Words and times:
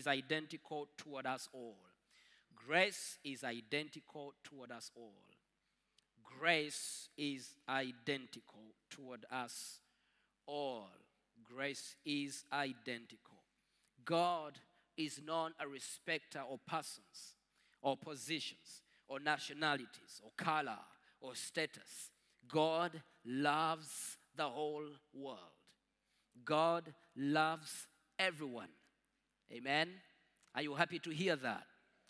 Is 0.00 0.06
identical 0.06 0.88
toward 0.96 1.26
us 1.26 1.46
all. 1.52 1.76
Grace 2.66 3.18
is 3.22 3.44
identical 3.44 4.32
toward 4.42 4.70
us 4.70 4.90
all. 4.96 5.12
Grace 6.38 7.10
is 7.18 7.54
identical 7.68 8.62
toward 8.88 9.26
us 9.30 9.80
all. 10.46 10.88
Grace 11.44 11.96
is 12.06 12.44
identical. 12.50 13.42
God 14.06 14.54
is 14.96 15.20
not 15.24 15.52
a 15.60 15.68
respecter 15.68 16.40
of 16.50 16.64
persons 16.64 17.34
or 17.82 17.98
positions 17.98 18.80
or 19.06 19.20
nationalities 19.20 20.22
or 20.24 20.30
color 20.38 20.78
or 21.20 21.34
status. 21.34 22.10
God 22.50 23.02
loves 23.26 24.16
the 24.34 24.48
whole 24.48 24.88
world. 25.12 25.38
God 26.42 26.84
loves 27.14 27.86
everyone. 28.18 28.68
Amen. 29.52 29.88
Are 30.54 30.62
you 30.62 30.74
happy 30.74 30.98
to 31.00 31.10
hear 31.10 31.36
that? 31.36 31.64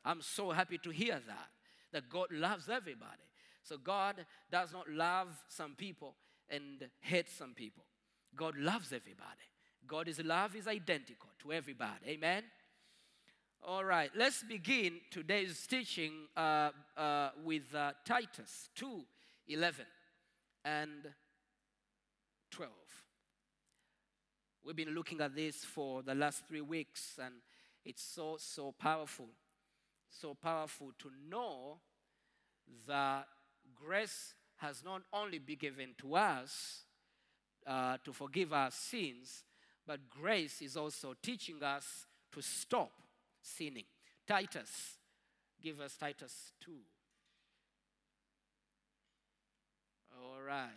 I'm 0.04 0.22
so 0.22 0.50
happy 0.50 0.78
to 0.78 0.90
hear 0.90 1.20
that. 1.26 1.48
That 1.92 2.08
God 2.08 2.28
loves 2.30 2.68
everybody. 2.68 3.22
So 3.62 3.76
God 3.76 4.24
does 4.50 4.72
not 4.72 4.88
love 4.88 5.28
some 5.48 5.74
people 5.74 6.14
and 6.48 6.88
hate 7.00 7.28
some 7.28 7.54
people. 7.54 7.84
God 8.36 8.56
loves 8.56 8.92
everybody. 8.92 9.46
God's 9.86 10.22
love 10.24 10.56
is 10.56 10.68
identical 10.68 11.30
to 11.42 11.52
everybody. 11.52 12.06
Amen. 12.08 12.44
All 13.62 13.84
right, 13.84 14.10
let's 14.16 14.42
begin 14.42 15.00
today's 15.10 15.66
teaching 15.66 16.12
uh, 16.36 16.70
uh, 16.96 17.30
with 17.44 17.74
uh, 17.74 17.92
Titus 18.06 18.70
2 18.74 19.02
11 19.48 19.84
and 20.64 20.90
12. 22.50 22.70
We've 24.64 24.76
been 24.76 24.94
looking 24.94 25.20
at 25.20 25.34
this 25.34 25.64
for 25.64 26.02
the 26.02 26.14
last 26.14 26.46
three 26.46 26.60
weeks, 26.60 27.18
and 27.22 27.34
it's 27.84 28.02
so, 28.02 28.36
so 28.38 28.72
powerful. 28.72 29.28
So 30.10 30.34
powerful 30.34 30.90
to 30.98 31.10
know 31.30 31.78
that 32.86 33.26
grace 33.74 34.34
has 34.56 34.84
not 34.84 35.02
only 35.12 35.38
been 35.38 35.56
given 35.56 35.94
to 35.98 36.16
us 36.16 36.84
uh, 37.66 37.96
to 38.04 38.12
forgive 38.12 38.52
our 38.52 38.70
sins, 38.70 39.44
but 39.86 40.10
grace 40.10 40.60
is 40.60 40.76
also 40.76 41.14
teaching 41.22 41.62
us 41.62 42.06
to 42.32 42.42
stop 42.42 42.90
sinning. 43.40 43.84
Titus, 44.26 44.98
give 45.62 45.80
us 45.80 45.96
Titus 45.96 46.52
2. 46.60 46.72
All 50.22 50.42
right. 50.46 50.68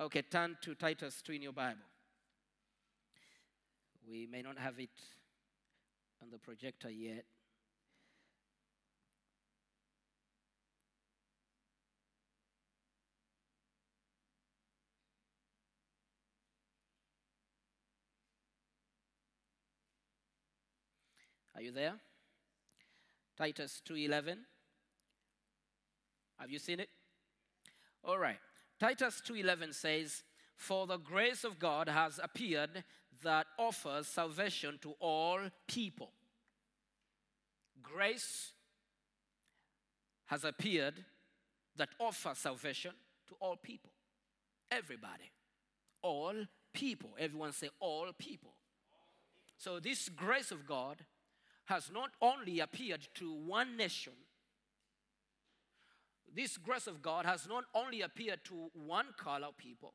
Okay, 0.00 0.22
turn 0.22 0.56
to 0.62 0.74
Titus 0.74 1.20
2 1.22 1.32
in 1.32 1.42
your 1.42 1.52
Bible. 1.52 1.87
We 4.08 4.26
may 4.26 4.40
not 4.40 4.56
have 4.58 4.78
it 4.78 4.88
on 6.22 6.30
the 6.30 6.38
projector 6.38 6.90
yet. 6.90 7.24
Are 21.54 21.60
you 21.60 21.72
there? 21.72 21.94
Titus 23.36 23.82
2:11. 23.84 24.46
Have 26.38 26.50
you 26.50 26.58
seen 26.58 26.80
it? 26.80 26.88
All 28.04 28.16
right. 28.16 28.38
Titus 28.78 29.20
2:11 29.20 29.74
says, 29.74 30.22
"For 30.56 30.86
the 30.86 30.98
grace 30.98 31.44
of 31.44 31.58
God 31.58 31.88
has 31.88 32.18
appeared 32.18 32.84
that 33.22 33.46
offers 33.58 34.06
salvation 34.06 34.78
to 34.80 34.92
all 35.00 35.50
people." 35.66 36.12
Grace 37.82 38.52
has 40.26 40.44
appeared 40.44 41.04
that 41.76 41.94
offers 41.98 42.38
salvation 42.38 42.94
to 43.26 43.34
all 43.36 43.56
people. 43.56 43.92
Everybody. 44.70 45.30
All 46.02 46.46
people. 46.72 47.16
Everyone 47.18 47.52
say 47.52 47.70
all 47.80 48.12
people. 48.12 48.54
So 49.56 49.80
this 49.80 50.08
grace 50.08 50.50
of 50.50 50.66
God 50.66 51.04
has 51.64 51.90
not 51.90 52.10
only 52.20 52.60
appeared 52.60 53.08
to 53.14 53.32
one 53.32 53.76
nation, 53.76 54.14
this 56.34 56.56
grace 56.56 56.86
of 56.86 57.00
God 57.02 57.24
has 57.24 57.46
not 57.46 57.64
only 57.74 58.02
appeared 58.02 58.44
to 58.44 58.70
one 58.74 59.12
color 59.14 59.52
people, 59.56 59.94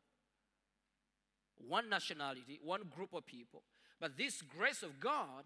one 1.57 1.89
nationality, 1.89 2.59
one 2.63 2.81
group 2.95 3.13
of 3.13 3.25
people, 3.25 3.63
but 3.99 4.17
this 4.17 4.41
grace 4.41 4.83
of 4.83 4.99
God 4.99 5.45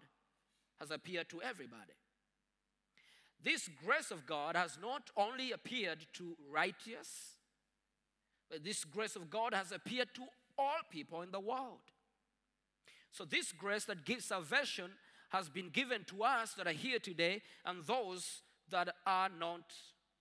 has 0.78 0.90
appeared 0.90 1.28
to 1.30 1.42
everybody. 1.42 1.94
This 3.42 3.68
grace 3.84 4.10
of 4.10 4.26
God 4.26 4.56
has 4.56 4.78
not 4.80 5.10
only 5.16 5.52
appeared 5.52 6.06
to 6.14 6.36
righteous, 6.50 7.36
but 8.50 8.64
this 8.64 8.84
grace 8.84 9.14
of 9.14 9.30
God 9.30 9.54
has 9.54 9.70
appeared 9.70 10.08
to 10.14 10.22
all 10.58 10.78
people 10.90 11.22
in 11.22 11.30
the 11.30 11.40
world. 11.40 11.78
So, 13.12 13.24
this 13.24 13.52
grace 13.52 13.84
that 13.84 14.04
gives 14.04 14.24
salvation 14.24 14.90
has 15.30 15.48
been 15.48 15.68
given 15.68 16.04
to 16.04 16.24
us 16.24 16.54
that 16.54 16.66
are 16.66 16.72
here 16.72 16.98
today 16.98 17.42
and 17.64 17.84
those 17.84 18.42
that 18.70 18.94
are 19.06 19.28
not 19.28 19.62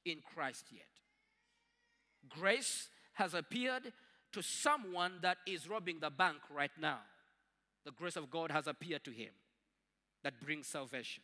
in 0.06 0.20
Christ 0.34 0.66
yet. 0.72 0.86
Grace 2.30 2.90
has 3.14 3.34
appeared 3.34 3.94
to 4.38 4.44
someone 4.44 5.14
that 5.24 5.38
is 5.48 5.68
robbing 5.68 5.98
the 6.00 6.12
bank 6.12 6.38
right 6.56 6.70
now. 6.80 7.00
The 7.86 7.92
grace 7.92 8.16
of 8.16 8.30
God 8.30 8.52
has 8.52 8.68
appeared 8.68 9.03
to 9.06 9.12
him 9.12 9.31
that 10.24 10.40
brings 10.40 10.68
salvation. 10.68 11.24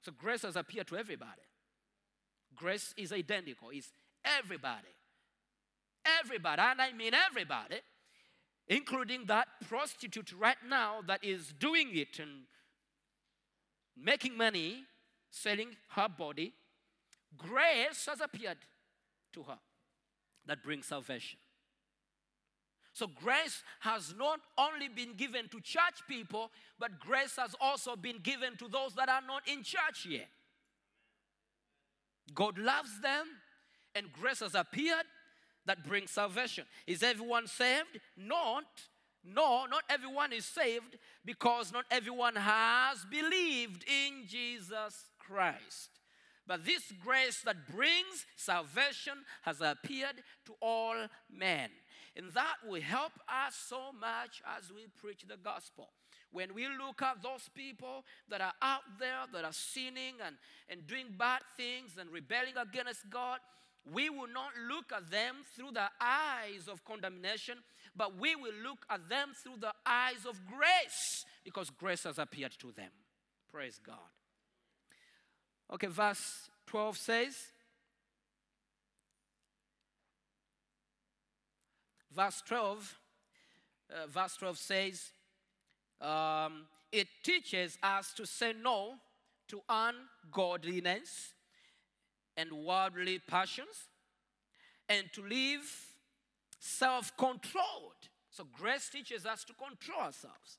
So 0.00 0.12
grace 0.16 0.42
has 0.42 0.56
appeared 0.56 0.86
to 0.86 0.96
everybody. 0.96 1.42
Grace 2.56 2.94
is 2.96 3.12
identical, 3.12 3.68
it's 3.70 3.92
everybody. 4.24 4.94
Everybody, 6.20 6.62
and 6.62 6.80
I 6.80 6.92
mean 6.94 7.12
everybody, 7.12 7.76
including 8.68 9.26
that 9.26 9.46
prostitute 9.68 10.32
right 10.32 10.56
now 10.66 11.00
that 11.06 11.22
is 11.22 11.52
doing 11.52 11.90
it 11.92 12.18
and 12.18 12.44
making 13.94 14.38
money 14.38 14.84
selling 15.30 15.76
her 15.90 16.08
body. 16.08 16.54
Grace 17.36 18.06
has 18.06 18.22
appeared 18.22 18.58
to 19.34 19.42
her 19.42 19.58
that 20.46 20.62
brings 20.62 20.86
salvation. 20.86 21.38
So, 22.94 23.06
grace 23.06 23.62
has 23.80 24.14
not 24.18 24.40
only 24.58 24.88
been 24.88 25.14
given 25.14 25.48
to 25.48 25.60
church 25.60 26.02
people, 26.08 26.50
but 26.78 27.00
grace 27.00 27.36
has 27.36 27.54
also 27.58 27.96
been 27.96 28.18
given 28.18 28.56
to 28.58 28.68
those 28.68 28.94
that 28.96 29.08
are 29.08 29.22
not 29.26 29.48
in 29.48 29.62
church 29.62 30.06
yet. 30.06 30.28
God 32.34 32.58
loves 32.58 33.00
them, 33.00 33.26
and 33.94 34.12
grace 34.12 34.40
has 34.40 34.54
appeared 34.54 35.06
that 35.64 35.84
brings 35.86 36.10
salvation. 36.10 36.64
Is 36.86 37.02
everyone 37.02 37.46
saved? 37.46 38.00
Not. 38.16 38.64
No, 39.24 39.66
not 39.66 39.84
everyone 39.88 40.32
is 40.32 40.44
saved 40.44 40.98
because 41.24 41.72
not 41.72 41.84
everyone 41.90 42.34
has 42.34 43.06
believed 43.08 43.84
in 43.84 44.26
Jesus 44.26 45.04
Christ. 45.18 45.91
But 46.46 46.64
this 46.64 46.92
grace 47.04 47.40
that 47.44 47.68
brings 47.68 48.26
salvation 48.36 49.14
has 49.42 49.60
appeared 49.60 50.22
to 50.46 50.54
all 50.60 50.96
men. 51.30 51.70
And 52.16 52.32
that 52.34 52.56
will 52.66 52.80
help 52.80 53.12
us 53.28 53.54
so 53.68 53.92
much 53.98 54.42
as 54.58 54.70
we 54.70 54.86
preach 55.00 55.24
the 55.26 55.36
gospel. 55.36 55.88
When 56.30 56.54
we 56.54 56.66
look 56.66 57.00
at 57.02 57.22
those 57.22 57.48
people 57.54 58.04
that 58.28 58.40
are 58.40 58.52
out 58.60 58.82
there 58.98 59.24
that 59.32 59.44
are 59.44 59.52
sinning 59.52 60.14
and, 60.24 60.36
and 60.68 60.86
doing 60.86 61.06
bad 61.16 61.40
things 61.56 61.92
and 61.98 62.10
rebelling 62.10 62.56
against 62.56 63.08
God, 63.08 63.38
we 63.90 64.10
will 64.10 64.28
not 64.28 64.52
look 64.68 64.92
at 64.94 65.10
them 65.10 65.36
through 65.56 65.72
the 65.72 65.88
eyes 66.00 66.68
of 66.70 66.84
condemnation, 66.84 67.58
but 67.96 68.18
we 68.18 68.36
will 68.36 68.54
look 68.62 68.84
at 68.90 69.08
them 69.08 69.32
through 69.42 69.58
the 69.60 69.72
eyes 69.84 70.24
of 70.28 70.40
grace 70.46 71.24
because 71.44 71.70
grace 71.70 72.04
has 72.04 72.18
appeared 72.18 72.52
to 72.58 72.72
them. 72.72 72.90
Praise 73.50 73.80
God. 73.84 73.96
Okay, 75.72 75.86
verse 75.86 76.50
12 76.66 76.98
says, 76.98 77.34
verse 82.14 82.42
12, 82.46 82.98
uh, 83.90 84.06
verse 84.06 84.36
12 84.36 84.58
says, 84.58 85.12
um, 86.02 86.66
it 86.90 87.08
teaches 87.22 87.78
us 87.82 88.12
to 88.12 88.26
say 88.26 88.52
no 88.52 88.96
to 89.48 89.62
ungodliness 89.66 91.32
and 92.36 92.52
worldly 92.52 93.18
passions 93.18 93.88
and 94.90 95.04
to 95.14 95.22
live 95.22 95.62
self 96.58 97.16
controlled. 97.16 98.10
So, 98.30 98.46
grace 98.58 98.90
teaches 98.90 99.24
us 99.24 99.42
to 99.44 99.54
control 99.54 100.00
ourselves. 100.00 100.58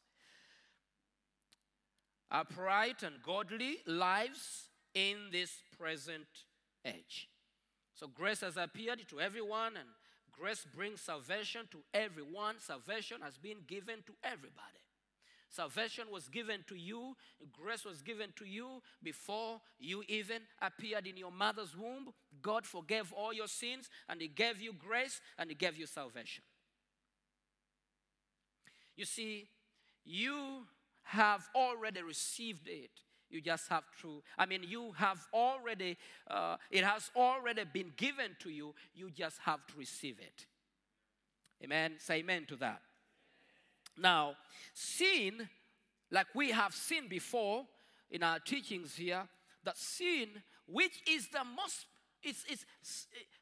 Upright 2.32 3.04
and 3.04 3.22
godly 3.24 3.78
lives 3.86 4.70
in 4.94 5.18
this 5.32 5.62
present 5.80 6.28
age. 6.86 7.30
So, 7.96 8.08
grace 8.08 8.42
has 8.42 8.58
appeared 8.58 9.08
to 9.10 9.22
everyone, 9.22 9.78
and 9.78 9.90
grace 10.32 10.66
brings 10.76 11.02
salvation 11.02 11.68
to 11.72 11.80
everyone. 11.94 12.56
Salvation 12.60 13.22
has 13.22 13.38
been 13.38 13.58
given 13.68 13.98
to 14.06 14.14
everybody. 14.24 14.84
Salvation 15.54 16.06
was 16.12 16.30
given 16.30 16.66
to 16.68 16.76
you, 16.76 17.16
grace 17.52 17.86
was 17.86 18.02
given 18.02 18.34
to 18.38 18.44
you 18.44 18.82
before 19.04 19.62
you 19.80 20.04
even 20.08 20.42
appeared 20.60 21.06
in 21.06 21.16
your 21.16 21.32
mother's 21.32 21.78
womb. 21.78 22.12
God 22.42 22.66
forgave 22.66 23.14
all 23.14 23.32
your 23.32 23.48
sins 23.48 23.88
and 24.10 24.20
He 24.20 24.28
gave 24.28 24.60
you 24.60 24.74
grace 24.74 25.22
and 25.38 25.52
He 25.52 25.56
gave 25.56 25.78
you 25.78 25.86
salvation. 25.86 26.44
You 28.96 29.06
see, 29.06 29.48
you 30.04 30.66
have 31.04 31.48
already 31.56 32.02
received 32.02 32.68
it. 32.68 32.90
You 33.34 33.42
just 33.42 33.68
have 33.70 33.86
to, 34.04 34.22
I 34.38 34.46
mean, 34.46 34.62
you 34.64 34.92
have 34.96 35.18
already, 35.34 35.98
uh, 36.30 36.58
it 36.70 36.84
has 36.84 37.10
already 37.16 37.64
been 37.64 37.92
given 37.98 38.36
to 38.42 38.52
you. 38.52 38.76
You 38.94 39.10
just 39.10 39.40
have 39.40 39.66
to 39.66 39.74
receive 39.76 40.20
it. 40.20 40.46
Amen. 41.64 41.96
Say 41.98 42.18
amen 42.18 42.46
to 42.50 42.56
that. 42.58 42.82
Now, 43.98 44.36
sin, 44.76 45.50
like 46.12 46.28
we 46.36 46.52
have 46.52 46.76
seen 46.76 47.08
before 47.08 47.66
in 48.12 48.22
our 48.22 48.38
teachings 48.38 48.96
here, 48.96 49.24
that 49.64 49.80
sin, 49.80 50.28
which 50.68 51.02
is 51.10 51.28
the 51.30 51.44
most, 51.44 51.88
is, 52.22 52.46
is 52.52 52.66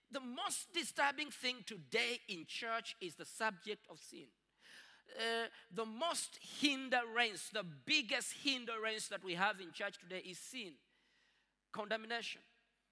the 0.09 0.21
most 0.21 0.71
disturbing 0.73 1.31
thing 1.31 1.57
today 1.65 2.21
in 2.29 2.45
church, 2.47 2.95
is 3.01 3.15
the 3.15 3.25
subject 3.25 3.85
of 3.89 3.99
sin. 3.99 4.27
Uh, 5.17 5.47
the 5.73 5.85
most 5.85 6.39
hindrance, 6.59 7.49
the 7.53 7.65
biggest 7.85 8.33
hindrance 8.43 9.07
that 9.07 9.23
we 9.23 9.33
have 9.33 9.59
in 9.59 9.71
church 9.71 9.95
today 9.99 10.21
is 10.25 10.37
sin, 10.37 10.73
condemnation. 11.71 12.41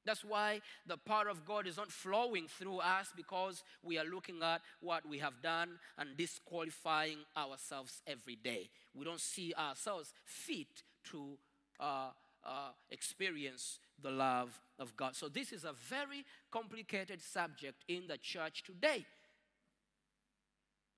That's 0.06 0.24
why 0.24 0.62
the 0.88 0.98
power 0.98 1.28
of 1.28 1.46
God 1.46 1.68
is 1.68 1.78
not 1.78 1.92
flowing 1.92 2.48
through 2.48 2.80
us 2.80 3.10
because 3.16 3.64
we 3.84 3.98
are 3.98 4.06
looking 4.06 4.42
at 4.42 4.62
what 4.80 5.08
we 5.08 5.20
have 5.20 5.42
done 5.44 5.78
and 5.98 6.18
disqualifying 6.18 7.18
ourselves 7.38 8.02
every 8.08 8.36
day. 8.36 8.70
We 8.96 9.06
don't 9.06 9.20
see 9.20 9.54
ourselves 9.54 10.14
fit 10.24 10.84
to 11.12 11.38
uh, 11.80 12.10
uh, 12.44 12.72
experience 12.90 13.80
the 14.02 14.12
love 14.12 14.60
of 14.80 14.96
God. 14.96 15.16
So, 15.16 15.28
this 15.28 15.52
is 15.52 15.66
a 15.66 15.74
very 15.74 16.26
complicated 16.52 17.22
subject 17.22 17.84
in 17.88 18.08
the 18.08 18.18
church 18.18 18.64
today. 18.64 19.06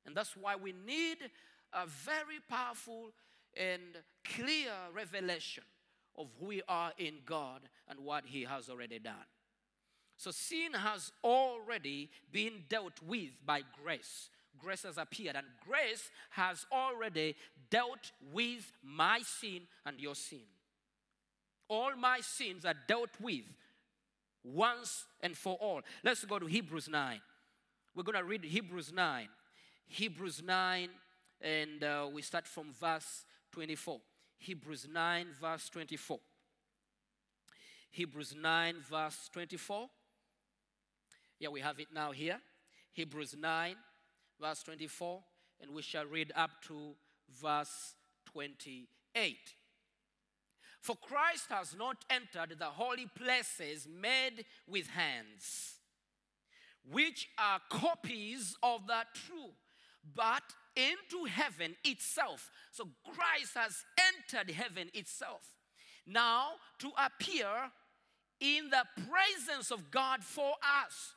And 0.05 0.15
that's 0.15 0.35
why 0.35 0.55
we 0.55 0.73
need 0.85 1.17
a 1.73 1.85
very 1.85 2.39
powerful 2.49 3.11
and 3.55 3.81
clear 4.23 4.71
revelation 4.93 5.63
of 6.17 6.27
who 6.39 6.47
we 6.47 6.61
are 6.67 6.91
in 6.97 7.15
God 7.25 7.61
and 7.87 7.99
what 7.99 8.25
He 8.25 8.43
has 8.43 8.69
already 8.69 8.99
done. 8.99 9.13
So 10.17 10.31
sin 10.31 10.73
has 10.73 11.11
already 11.23 12.09
been 12.31 12.63
dealt 12.69 13.01
with 13.05 13.31
by 13.45 13.61
grace. 13.83 14.29
Grace 14.59 14.83
has 14.83 14.97
appeared, 14.97 15.35
and 15.35 15.47
grace 15.65 16.11
has 16.31 16.65
already 16.71 17.35
dealt 17.69 18.11
with 18.33 18.71
my 18.83 19.21
sin 19.23 19.61
and 19.85 19.99
your 19.99 20.13
sin. 20.13 20.43
All 21.67 21.95
my 21.95 22.19
sins 22.19 22.65
are 22.65 22.75
dealt 22.87 23.09
with 23.19 23.45
once 24.43 25.05
and 25.21 25.35
for 25.37 25.55
all. 25.55 25.81
Let's 26.03 26.25
go 26.25 26.37
to 26.37 26.45
Hebrews 26.45 26.89
9. 26.89 27.21
We're 27.95 28.03
going 28.03 28.17
to 28.17 28.23
read 28.23 28.43
Hebrews 28.43 28.91
9. 28.93 29.27
Hebrews 29.93 30.41
9, 30.41 30.87
and 31.41 31.83
uh, 31.83 32.07
we 32.13 32.21
start 32.21 32.47
from 32.47 32.67
verse 32.79 33.25
24. 33.51 33.99
Hebrews 34.37 34.87
9, 34.89 35.27
verse 35.39 35.67
24. 35.67 36.17
Hebrews 37.89 38.33
9, 38.41 38.75
verse 38.89 39.29
24. 39.33 39.89
Yeah, 41.39 41.49
we 41.49 41.59
have 41.59 41.77
it 41.81 41.89
now 41.93 42.13
here. 42.13 42.39
Hebrews 42.93 43.35
9, 43.37 43.75
verse 44.39 44.63
24, 44.63 45.19
and 45.59 45.71
we 45.71 45.81
shall 45.81 46.05
read 46.05 46.31
up 46.37 46.51
to 46.67 46.93
verse 47.41 47.95
28. 48.31 49.37
For 50.79 50.95
Christ 50.95 51.47
has 51.49 51.75
not 51.77 51.97
entered 52.09 52.57
the 52.57 52.65
holy 52.65 53.07
places 53.13 53.89
made 53.93 54.45
with 54.65 54.87
hands, 54.87 55.79
which 56.89 57.27
are 57.37 57.59
copies 57.69 58.55
of 58.63 58.87
the 58.87 59.01
true, 59.13 59.51
but 60.15 60.43
into 60.75 61.25
heaven 61.25 61.75
itself. 61.83 62.49
So 62.71 62.89
Christ 63.03 63.53
has 63.55 63.83
entered 64.15 64.53
heaven 64.53 64.89
itself. 64.93 65.41
Now 66.05 66.51
to 66.79 66.91
appear 66.97 67.47
in 68.39 68.69
the 68.69 68.83
presence 69.09 69.71
of 69.71 69.91
God 69.91 70.23
for 70.23 70.53
us. 70.85 71.13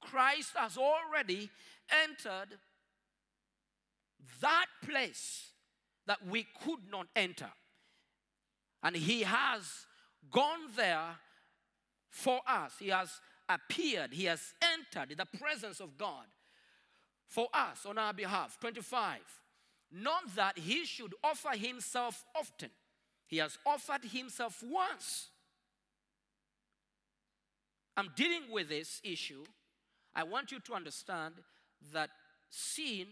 Christ 0.00 0.52
has 0.56 0.78
already 0.78 1.50
entered 2.04 2.58
that 4.40 4.66
place 4.82 5.50
that 6.06 6.26
we 6.26 6.46
could 6.64 6.80
not 6.90 7.06
enter. 7.14 7.50
And 8.82 8.96
He 8.96 9.22
has 9.22 9.86
gone 10.30 10.72
there 10.74 11.16
for 12.08 12.40
us. 12.46 12.72
He 12.78 12.88
has 12.88 13.20
appeared, 13.48 14.14
He 14.14 14.24
has 14.24 14.54
entered 14.62 15.16
the 15.16 15.38
presence 15.38 15.80
of 15.80 15.98
God 15.98 16.24
for 17.30 17.48
us 17.54 17.86
on 17.86 17.96
our 17.96 18.12
behalf. 18.12 18.58
25. 18.60 19.20
Not 19.92 20.34
that 20.34 20.58
He 20.58 20.84
should 20.84 21.14
offer 21.24 21.56
Himself 21.56 22.24
often, 22.36 22.70
He 23.26 23.38
has 23.38 23.56
offered 23.64 24.04
Himself 24.04 24.62
once. 24.62 25.30
I'm 27.96 28.10
dealing 28.16 28.42
with 28.50 28.68
this 28.68 29.00
issue. 29.04 29.44
I 30.14 30.24
want 30.24 30.52
you 30.52 30.60
to 30.60 30.74
understand 30.74 31.34
that 31.92 32.10
sin 32.50 33.06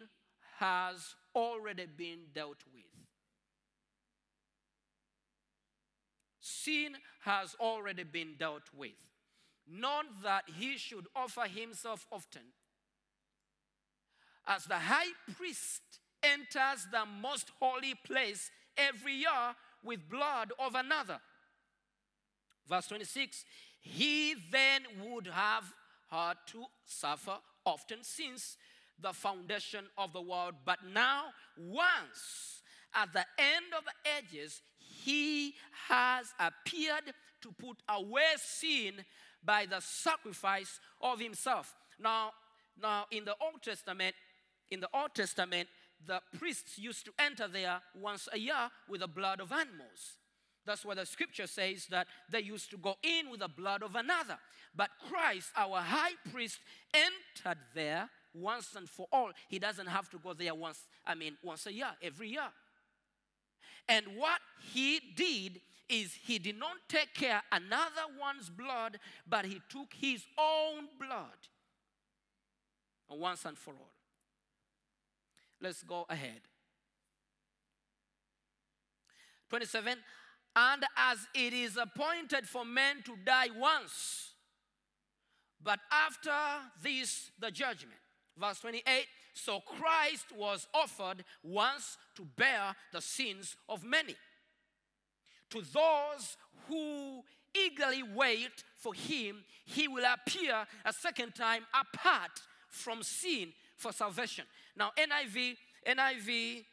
has 0.58 1.14
already 1.34 1.86
been 1.86 2.20
dealt 2.34 2.64
with. 2.72 2.84
Sin 6.40 6.96
has 7.24 7.54
already 7.60 8.02
been 8.02 8.34
dealt 8.38 8.62
with. 8.76 8.96
Not 9.70 10.06
that 10.22 10.44
he 10.56 10.78
should 10.78 11.06
offer 11.14 11.42
himself 11.42 12.06
often. 12.10 12.42
As 14.48 14.64
the 14.64 14.78
high 14.78 15.12
priest 15.36 15.82
enters 16.22 16.86
the 16.90 17.04
most 17.20 17.52
holy 17.60 17.94
place 17.94 18.50
every 18.76 19.14
year 19.14 19.54
with 19.84 20.08
blood 20.08 20.52
of 20.58 20.74
another. 20.74 21.20
Verse 22.66 22.86
26 22.88 23.44
He 23.80 24.34
then 24.50 24.82
would 25.04 25.26
have 25.26 25.64
had 26.10 26.34
to 26.48 26.64
suffer 26.86 27.36
often 27.64 27.98
since 28.02 28.56
the 29.00 29.12
foundation 29.12 29.84
of 29.96 30.12
the 30.12 30.22
world. 30.22 30.54
But 30.64 30.78
now, 30.92 31.26
once 31.56 32.62
at 32.94 33.12
the 33.12 33.24
end 33.38 33.66
of 33.76 33.84
the 33.84 34.10
ages, 34.18 34.62
he 34.78 35.54
has 35.88 36.32
appeared 36.40 37.12
to 37.42 37.52
put 37.52 37.76
away 37.88 38.34
sin 38.36 38.94
by 39.44 39.66
the 39.66 39.80
sacrifice 39.80 40.80
of 41.00 41.20
himself. 41.20 41.74
Now, 42.00 42.32
now 42.80 43.04
in 43.10 43.24
the 43.24 43.36
Old 43.40 43.62
Testament, 43.62 44.14
in 44.70 44.80
the 44.80 44.88
Old 44.92 45.14
Testament, 45.14 45.68
the 46.06 46.20
priests 46.38 46.78
used 46.78 47.04
to 47.06 47.12
enter 47.18 47.48
there 47.48 47.80
once 47.94 48.28
a 48.32 48.38
year 48.38 48.70
with 48.88 49.00
the 49.00 49.08
blood 49.08 49.40
of 49.40 49.52
animals. 49.52 50.18
That's 50.64 50.84
why 50.84 50.94
the 50.94 51.06
scripture 51.06 51.46
says 51.46 51.86
that 51.86 52.06
they 52.30 52.40
used 52.40 52.70
to 52.70 52.76
go 52.76 52.96
in 53.02 53.30
with 53.30 53.40
the 53.40 53.48
blood 53.48 53.82
of 53.82 53.94
another. 53.96 54.38
But 54.76 54.90
Christ, 55.08 55.50
our 55.56 55.80
high 55.80 56.12
priest, 56.30 56.60
entered 56.92 57.58
there 57.74 58.10
once 58.34 58.74
and 58.76 58.88
for 58.88 59.06
all. 59.10 59.30
He 59.48 59.58
doesn't 59.58 59.86
have 59.86 60.10
to 60.10 60.18
go 60.18 60.34
there 60.34 60.54
once, 60.54 60.86
I 61.06 61.14
mean, 61.14 61.36
once 61.42 61.66
a 61.66 61.72
year, 61.72 61.90
every 62.02 62.28
year. 62.28 62.48
And 63.88 64.04
what 64.16 64.40
he 64.72 65.00
did 65.16 65.60
is 65.88 66.12
he 66.12 66.38
did 66.38 66.58
not 66.58 66.76
take 66.88 67.14
care 67.14 67.42
another 67.50 68.02
one's 68.20 68.50
blood, 68.50 68.98
but 69.26 69.46
he 69.46 69.62
took 69.70 69.88
his 69.98 70.22
own 70.38 70.88
blood 71.00 71.38
once 73.08 73.46
and 73.46 73.56
for 73.56 73.72
all. 73.72 73.97
Let's 75.60 75.82
go 75.82 76.06
ahead. 76.08 76.40
27 79.48 79.96
And 80.56 80.84
as 80.96 81.18
it 81.34 81.52
is 81.52 81.76
appointed 81.76 82.46
for 82.46 82.64
men 82.64 83.02
to 83.04 83.16
die 83.24 83.48
once, 83.56 84.32
but 85.62 85.80
after 85.90 86.30
this, 86.82 87.30
the 87.38 87.50
judgment. 87.50 87.98
Verse 88.36 88.60
28 88.60 88.84
So 89.34 89.60
Christ 89.60 90.26
was 90.36 90.68
offered 90.72 91.24
once 91.42 91.96
to 92.16 92.24
bear 92.36 92.74
the 92.92 93.00
sins 93.00 93.56
of 93.68 93.82
many. 93.84 94.14
To 95.50 95.62
those 95.62 96.36
who 96.68 97.22
eagerly 97.54 98.02
wait 98.02 98.62
for 98.76 98.94
him, 98.94 99.44
he 99.64 99.88
will 99.88 100.04
appear 100.04 100.66
a 100.84 100.92
second 100.92 101.34
time 101.34 101.66
apart 101.74 102.30
from 102.68 103.02
sin 103.02 103.52
for 103.78 103.92
salvation. 103.92 104.44
Now, 104.76 104.90
NIV, 104.98 105.56
NIV 105.86 106.64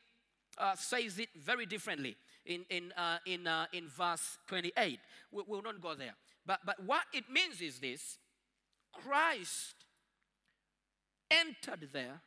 uh, 0.57 0.75
says 0.75 1.19
it 1.19 1.29
very 1.37 1.65
differently 1.65 2.17
in, 2.45 2.65
in, 2.69 2.91
uh, 2.97 3.19
in, 3.25 3.47
uh, 3.47 3.67
in 3.71 3.87
verse 3.87 4.37
28. 4.47 4.99
We 5.31 5.43
will 5.47 5.61
not 5.61 5.79
go 5.79 5.95
there. 5.95 6.15
But, 6.45 6.59
but 6.65 6.83
what 6.83 7.03
it 7.13 7.29
means 7.29 7.61
is 7.61 7.79
this 7.79 8.17
Christ 8.91 9.75
entered 11.29 11.89
there 11.93 12.21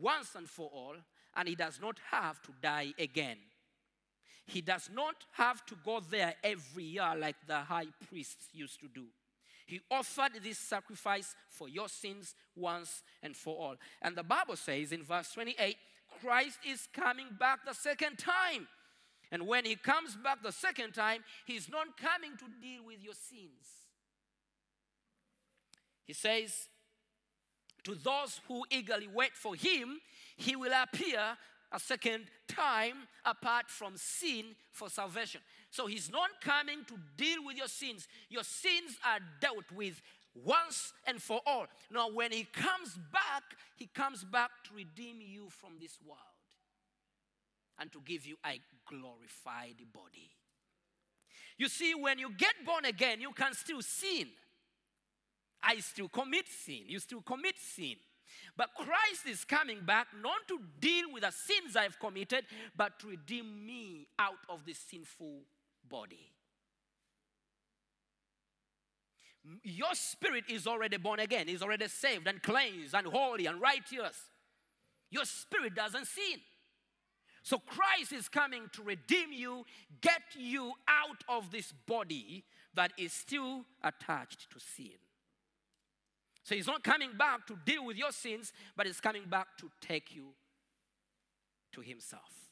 once 0.00 0.34
and 0.34 0.48
for 0.48 0.68
all, 0.72 0.96
and 1.36 1.48
he 1.48 1.54
does 1.54 1.80
not 1.80 1.98
have 2.10 2.42
to 2.42 2.50
die 2.60 2.92
again. 2.98 3.36
He 4.46 4.60
does 4.60 4.90
not 4.92 5.14
have 5.32 5.64
to 5.66 5.76
go 5.84 6.00
there 6.00 6.34
every 6.42 6.84
year 6.84 7.14
like 7.16 7.36
the 7.46 7.58
high 7.58 7.86
priests 8.08 8.48
used 8.52 8.80
to 8.80 8.88
do. 8.88 9.04
He 9.70 9.80
offered 9.88 10.32
this 10.42 10.58
sacrifice 10.58 11.36
for 11.48 11.68
your 11.68 11.88
sins 11.88 12.34
once 12.56 13.04
and 13.22 13.36
for 13.36 13.56
all. 13.56 13.76
And 14.02 14.16
the 14.16 14.24
Bible 14.24 14.56
says 14.56 14.90
in 14.90 15.04
verse 15.04 15.30
28 15.32 15.76
Christ 16.20 16.58
is 16.68 16.88
coming 16.92 17.28
back 17.38 17.60
the 17.64 17.72
second 17.72 18.18
time. 18.18 18.66
And 19.30 19.46
when 19.46 19.64
he 19.64 19.76
comes 19.76 20.16
back 20.16 20.42
the 20.42 20.50
second 20.50 20.92
time, 20.92 21.22
he's 21.46 21.68
not 21.68 21.96
coming 21.96 22.32
to 22.38 22.46
deal 22.60 22.84
with 22.84 23.00
your 23.00 23.14
sins. 23.14 23.64
He 26.04 26.14
says, 26.14 26.66
To 27.84 27.94
those 27.94 28.40
who 28.48 28.64
eagerly 28.70 29.06
wait 29.06 29.36
for 29.36 29.54
him, 29.54 30.00
he 30.36 30.56
will 30.56 30.72
appear 30.82 31.36
a 31.70 31.78
second 31.78 32.24
time 32.48 33.06
apart 33.24 33.68
from 33.68 33.92
sin 33.94 34.56
for 34.72 34.90
salvation. 34.90 35.40
So 35.70 35.86
he's 35.86 36.10
not 36.10 36.30
coming 36.40 36.84
to 36.88 36.94
deal 37.16 37.44
with 37.44 37.56
your 37.56 37.68
sins. 37.68 38.08
Your 38.28 38.42
sins 38.42 38.98
are 39.04 39.20
dealt 39.40 39.70
with 39.72 40.00
once 40.34 40.92
and 41.06 41.22
for 41.22 41.40
all. 41.46 41.66
Now, 41.90 42.10
when 42.10 42.32
he 42.32 42.44
comes 42.44 42.98
back, 43.12 43.42
he 43.76 43.86
comes 43.86 44.24
back 44.24 44.50
to 44.64 44.74
redeem 44.74 45.20
you 45.20 45.48
from 45.48 45.74
this 45.80 45.98
world 46.06 46.18
and 47.78 47.90
to 47.92 48.00
give 48.04 48.26
you 48.26 48.36
a 48.44 48.60
glorified 48.88 49.76
body. 49.92 50.30
You 51.56 51.68
see, 51.68 51.94
when 51.94 52.18
you 52.18 52.30
get 52.36 52.54
born 52.66 52.84
again, 52.84 53.20
you 53.20 53.32
can 53.32 53.54
still 53.54 53.82
sin. 53.82 54.28
I 55.62 55.78
still 55.78 56.08
commit 56.08 56.46
sin. 56.48 56.84
You 56.86 56.98
still 56.98 57.20
commit 57.22 57.54
sin. 57.58 57.96
But 58.56 58.70
Christ 58.76 59.26
is 59.26 59.44
coming 59.44 59.80
back 59.84 60.08
not 60.22 60.48
to 60.48 60.58
deal 60.80 61.12
with 61.12 61.22
the 61.22 61.30
sins 61.30 61.76
I've 61.76 61.98
committed, 61.98 62.44
but 62.76 62.98
to 63.00 63.08
redeem 63.08 63.66
me 63.66 64.06
out 64.18 64.38
of 64.48 64.64
this 64.64 64.78
sinful 64.78 65.42
body. 65.90 66.30
Your 69.62 69.94
spirit 69.94 70.44
is 70.48 70.66
already 70.66 70.96
born 70.96 71.18
again, 71.18 71.48
is 71.48 71.62
already 71.62 71.88
saved 71.88 72.26
and 72.26 72.42
cleansed 72.42 72.94
and 72.94 73.06
holy 73.06 73.46
and 73.46 73.60
righteous. 73.60 74.30
Your 75.10 75.24
spirit 75.24 75.74
doesn't 75.74 76.06
sin. 76.06 76.38
So 77.42 77.58
Christ 77.58 78.12
is 78.12 78.28
coming 78.28 78.68
to 78.74 78.82
redeem 78.82 79.32
you, 79.32 79.64
get 80.00 80.22
you 80.38 80.72
out 80.86 81.24
of 81.28 81.50
this 81.50 81.72
body 81.86 82.44
that 82.74 82.92
is 82.98 83.12
still 83.12 83.64
attached 83.82 84.50
to 84.52 84.60
sin. 84.60 84.98
So 86.42 86.54
he's 86.54 86.66
not 86.66 86.84
coming 86.84 87.10
back 87.16 87.46
to 87.46 87.58
deal 87.64 87.84
with 87.84 87.96
your 87.96 88.12
sins, 88.12 88.52
but 88.76 88.86
he's 88.86 89.00
coming 89.00 89.24
back 89.28 89.48
to 89.58 89.70
take 89.80 90.14
you 90.14 90.28
to 91.72 91.80
himself. 91.80 92.49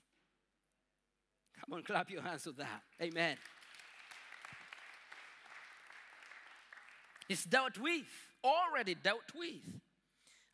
Come 1.60 1.76
on, 1.76 1.82
clap 1.82 2.10
your 2.10 2.22
hands 2.22 2.44
to 2.44 2.52
that. 2.52 2.82
Amen. 3.00 3.36
It's 7.28 7.44
dealt 7.44 7.78
with, 7.78 8.06
already 8.42 8.94
dealt 8.94 9.34
with. 9.36 9.80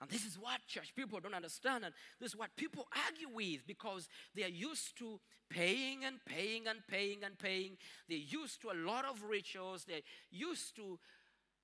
And 0.01 0.11
this 0.11 0.25
is 0.25 0.39
what 0.39 0.61
church 0.67 0.93
people 0.95 1.21
don't 1.21 1.35
understand. 1.35 1.85
And 1.85 1.95
this 2.21 2.33
is 2.33 2.37
what 2.37 2.51
people 2.57 2.87
argue 3.07 3.29
with 3.35 3.67
because 3.67 4.09
they 4.35 4.43
are 4.43 4.49
used 4.49 4.99
to 4.99 5.21
paying 5.49 6.05
and 6.05 6.17
paying 6.27 6.67
and 6.67 6.81
paying 6.89 7.23
and 7.25 7.39
paying. 7.39 7.77
They're 8.09 8.19
used 8.19 8.61
to 8.63 8.71
a 8.71 8.77
lot 8.77 9.05
of 9.05 9.23
rituals. 9.23 9.85
They're 9.85 10.03
used 10.31 10.75
to 10.77 10.99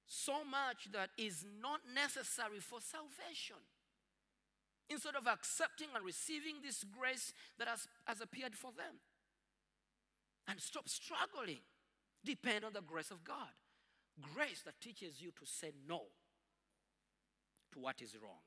so 0.06 0.44
much 0.44 0.88
that 0.92 1.10
is 1.18 1.44
not 1.60 1.80
necessary 1.92 2.60
for 2.60 2.78
salvation. 2.80 3.56
Instead 4.88 5.14
of 5.14 5.26
accepting 5.26 5.88
and 5.94 6.04
receiving 6.04 6.56
this 6.62 6.84
grace 6.84 7.32
that 7.58 7.68
has, 7.68 7.86
has 8.04 8.20
appeared 8.20 8.54
for 8.54 8.70
them. 8.76 8.96
And 10.50 10.60
stop 10.60 10.88
struggling. 10.88 11.60
Depend 12.24 12.64
on 12.64 12.72
the 12.72 12.80
grace 12.80 13.12
of 13.12 13.22
God. 13.22 13.54
Grace 14.34 14.62
that 14.64 14.80
teaches 14.80 15.22
you 15.22 15.30
to 15.30 15.46
say 15.46 15.72
no 15.88 16.02
to 17.72 17.78
what 17.78 18.02
is 18.02 18.16
wrong. 18.20 18.42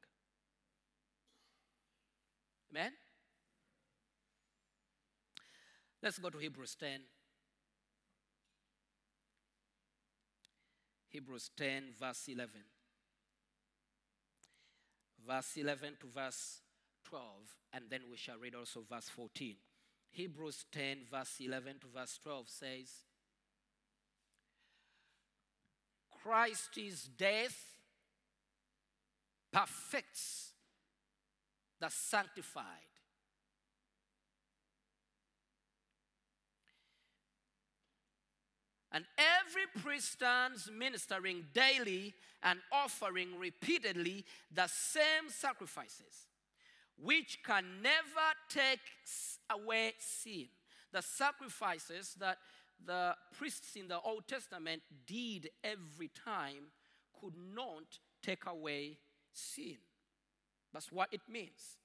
Amen? 2.71 2.91
Let's 6.01 6.19
go 6.19 6.29
to 6.29 6.37
Hebrews 6.37 6.75
10. 6.77 6.99
Hebrews 11.07 11.51
10, 11.55 11.83
verse 11.97 12.23
11. 12.27 12.49
Verse 15.25 15.55
11 15.55 15.93
to 16.01 16.07
verse 16.07 16.59
12, 17.05 17.23
and 17.73 17.85
then 17.89 18.01
we 18.11 18.17
shall 18.17 18.37
read 18.37 18.55
also 18.55 18.83
verse 18.89 19.07
14. 19.07 19.55
Hebrews 20.13 20.65
10, 20.71 20.99
verse 21.11 21.35
11 21.39 21.79
to 21.81 21.87
verse 21.93 22.19
12 22.23 22.47
says, 22.47 22.89
Christ's 26.23 27.09
death 27.17 27.57
perfects 29.51 30.51
the 31.81 31.89
sanctified. 31.89 32.63
And 38.91 39.05
every 39.17 39.81
priest 39.81 40.11
stands 40.11 40.69
ministering 40.71 41.45
daily 41.53 42.13
and 42.43 42.59
offering 42.71 43.39
repeatedly 43.39 44.23
the 44.53 44.67
same 44.67 45.29
sacrifices, 45.29 46.27
which 46.97 47.39
can 47.45 47.65
never 47.81 48.29
take 48.49 48.79
away 49.49 49.93
sin. 49.99 50.47
The 50.91 51.01
sacrifices 51.01 52.15
that 52.19 52.37
the 52.85 53.15
priests 53.37 53.75
in 53.75 53.87
the 53.87 53.99
Old 53.99 54.27
Testament 54.27 54.81
did 55.05 55.49
every 55.63 56.09
time 56.23 56.71
could 57.19 57.33
not 57.55 57.99
take 58.21 58.45
away 58.45 58.97
sin. 59.31 59.77
That's 60.73 60.91
what 60.91 61.09
it 61.11 61.21
means. 61.29 61.77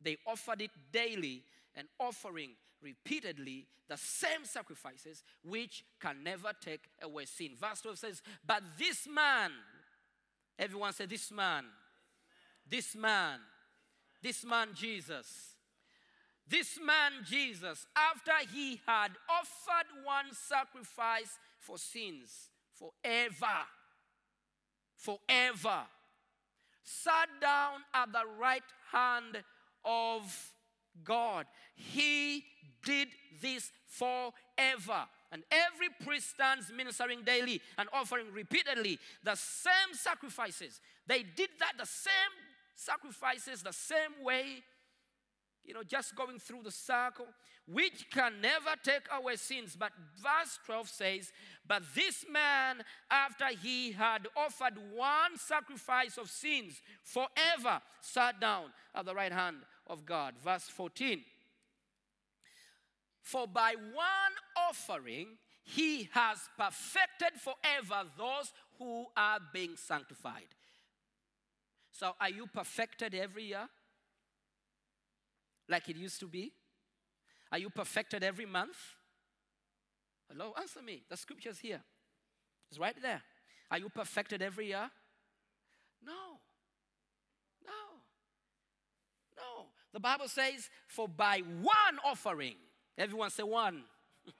They 0.00 0.16
offered 0.26 0.62
it 0.62 0.70
daily 0.92 1.42
and 1.74 1.88
offering 1.98 2.50
repeatedly 2.82 3.66
the 3.88 3.96
same 3.96 4.44
sacrifices 4.44 5.22
which 5.44 5.84
can 6.00 6.22
never 6.22 6.52
take 6.60 6.88
away 7.02 7.24
sin. 7.24 7.50
Verse 7.60 7.80
12 7.82 7.98
says, 7.98 8.22
But 8.46 8.62
this 8.78 9.06
man, 9.12 9.50
everyone 10.58 10.92
say, 10.92 11.06
This 11.06 11.30
man, 11.30 11.64
this 12.68 12.94
man, 12.94 13.40
this 14.22 14.44
man 14.44 14.68
Jesus, 14.74 15.56
this 16.48 16.78
man 16.84 17.12
Jesus, 17.24 17.86
after 17.96 18.50
he 18.52 18.80
had 18.86 19.12
offered 19.28 19.86
one 20.04 20.26
sacrifice 20.32 21.38
for 21.58 21.78
sins 21.78 22.50
forever, 22.80 23.66
forever, 24.96 25.82
sat 26.82 27.28
down 27.40 27.80
at 27.94 28.12
the 28.12 28.24
right 28.38 28.62
hand 28.90 29.42
of 29.84 30.52
God. 31.04 31.46
He 31.74 32.44
did 32.84 33.08
this 33.40 33.70
forever. 33.86 35.06
And 35.32 35.44
every 35.52 35.88
priest 36.04 36.30
stands 36.30 36.72
ministering 36.76 37.22
daily 37.22 37.60
and 37.78 37.88
offering 37.92 38.26
repeatedly 38.32 38.98
the 39.22 39.36
same 39.36 39.94
sacrifices. 39.94 40.80
They 41.06 41.22
did 41.22 41.50
that 41.60 41.74
the 41.78 41.86
same 41.86 42.12
sacrifices, 42.80 43.62
the 43.62 43.72
same 43.72 44.24
way, 44.24 44.62
you 45.64 45.74
know, 45.74 45.82
just 45.82 46.16
going 46.16 46.38
through 46.38 46.62
the 46.64 46.70
circle, 46.70 47.26
which 47.66 48.06
can 48.10 48.40
never 48.40 48.70
take 48.82 49.02
away 49.16 49.36
sins. 49.36 49.76
But 49.78 49.92
verse 50.16 50.58
12 50.66 50.88
says, 50.88 51.32
But 51.66 51.82
this 51.94 52.24
man, 52.30 52.82
after 53.10 53.46
he 53.62 53.92
had 53.92 54.26
offered 54.36 54.74
one 54.94 55.36
sacrifice 55.36 56.16
of 56.16 56.30
sins 56.30 56.80
forever, 57.02 57.80
sat 58.00 58.40
down 58.40 58.66
at 58.94 59.04
the 59.04 59.14
right 59.14 59.32
hand 59.32 59.58
of 59.86 60.06
God. 60.06 60.34
Verse 60.42 60.64
14. 60.64 61.20
For 63.22 63.46
by 63.46 63.74
one 63.92 64.66
offering 64.68 65.28
he 65.62 66.08
has 66.12 66.38
perfected 66.58 67.38
forever 67.38 68.08
those 68.18 68.52
who 68.78 69.06
are 69.16 69.38
being 69.52 69.76
sanctified. 69.76 70.48
So, 72.00 72.14
are 72.18 72.30
you 72.30 72.46
perfected 72.46 73.14
every 73.14 73.44
year? 73.44 73.68
Like 75.68 75.86
it 75.90 75.96
used 75.96 76.18
to 76.20 76.26
be? 76.26 76.50
Are 77.52 77.58
you 77.58 77.68
perfected 77.68 78.24
every 78.24 78.46
month? 78.46 78.78
Hello, 80.30 80.54
answer 80.58 80.80
me. 80.80 81.02
The 81.10 81.18
scripture's 81.18 81.58
here. 81.58 81.82
It's 82.70 82.80
right 82.80 82.94
there. 83.02 83.20
Are 83.70 83.76
you 83.76 83.90
perfected 83.90 84.40
every 84.40 84.68
year? 84.68 84.90
No. 86.02 86.38
No. 87.66 88.00
No. 89.36 89.66
The 89.92 90.00
Bible 90.00 90.28
says, 90.28 90.70
for 90.86 91.06
by 91.06 91.42
one 91.60 91.98
offering, 92.02 92.54
everyone 92.96 93.28
say 93.28 93.42
one. 93.42 93.82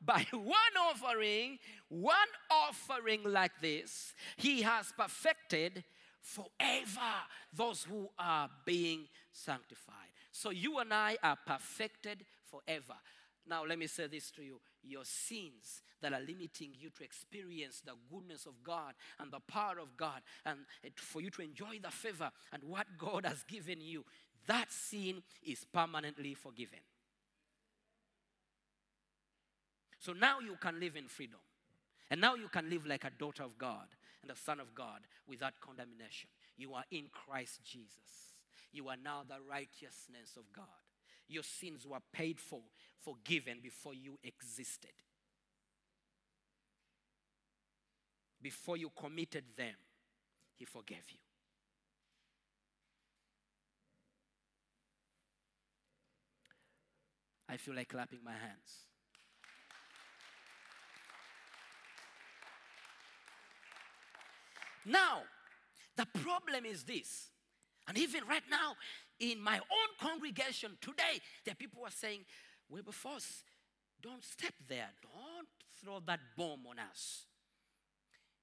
by 0.00 0.24
one 0.30 0.54
offering, 0.88 1.58
one 1.88 2.14
offering 2.48 3.22
like 3.24 3.60
this, 3.60 4.14
he 4.36 4.62
has 4.62 4.92
perfected 4.96 5.82
forever 6.20 7.14
those 7.52 7.84
who 7.84 8.08
are 8.18 8.48
being 8.64 9.06
sanctified. 9.32 9.94
So 10.32 10.50
you 10.50 10.78
and 10.78 10.92
I 10.92 11.16
are 11.22 11.38
perfected 11.46 12.24
forever. 12.50 12.94
Now, 13.46 13.64
let 13.64 13.78
me 13.78 13.86
say 13.86 14.06
this 14.06 14.30
to 14.32 14.42
you 14.42 14.60
your 14.82 15.04
sins 15.04 15.82
that 16.00 16.12
are 16.12 16.20
limiting 16.20 16.72
you 16.78 16.90
to 16.90 17.02
experience 17.02 17.82
the 17.84 17.94
goodness 18.10 18.46
of 18.46 18.62
God 18.62 18.94
and 19.18 19.32
the 19.32 19.40
power 19.40 19.78
of 19.80 19.96
God, 19.96 20.20
and 20.46 20.58
for 20.96 21.20
you 21.20 21.30
to 21.30 21.42
enjoy 21.42 21.80
the 21.82 21.90
favor 21.90 22.30
and 22.52 22.62
what 22.62 22.86
God 22.96 23.26
has 23.26 23.42
given 23.42 23.80
you, 23.80 24.04
that 24.46 24.70
sin 24.70 25.22
is 25.42 25.64
permanently 25.64 26.34
forgiven. 26.34 26.78
So 29.98 30.12
now 30.12 30.38
you 30.40 30.56
can 30.60 30.78
live 30.78 30.94
in 30.96 31.08
freedom. 31.08 31.40
And 32.10 32.20
now 32.20 32.34
you 32.36 32.48
can 32.48 32.70
live 32.70 32.86
like 32.86 33.04
a 33.04 33.10
daughter 33.10 33.42
of 33.42 33.58
God 33.58 33.86
and 34.22 34.30
the 34.30 34.36
son 34.36 34.60
of 34.60 34.74
God 34.74 35.00
without 35.26 35.54
condemnation. 35.60 36.30
You 36.56 36.74
are 36.74 36.84
in 36.90 37.06
Christ 37.12 37.60
Jesus. 37.64 38.34
You 38.72 38.88
are 38.88 38.96
now 39.02 39.22
the 39.26 39.36
righteousness 39.48 40.36
of 40.36 40.52
God. 40.54 40.66
Your 41.28 41.42
sins 41.42 41.86
were 41.86 41.98
paid 42.12 42.40
for, 42.40 42.60
forgiven 43.00 43.58
before 43.62 43.94
you 43.94 44.18
existed. 44.24 44.92
Before 48.40 48.76
you 48.76 48.90
committed 48.98 49.44
them, 49.56 49.74
He 50.56 50.64
forgave 50.64 51.04
you. 51.10 51.18
I 57.48 57.56
feel 57.56 57.74
like 57.74 57.88
clapping 57.88 58.20
my 58.24 58.32
hands. 58.32 58.87
Now, 64.88 65.22
the 65.96 66.06
problem 66.06 66.64
is 66.64 66.84
this, 66.84 67.28
and 67.86 67.98
even 67.98 68.22
right 68.28 68.42
now 68.50 68.74
in 69.20 69.40
my 69.40 69.56
own 69.56 69.90
congregation 70.00 70.78
today, 70.80 71.20
there 71.44 71.52
are 71.52 71.56
people 71.56 71.82
are 71.84 71.90
saying, 71.90 72.20
Wilberforce, 72.70 73.42
don't 74.02 74.24
step 74.24 74.54
there. 74.68 74.88
Don't 75.02 75.48
throw 75.82 76.00
that 76.06 76.20
bomb 76.36 76.66
on 76.68 76.78
us. 76.78 77.26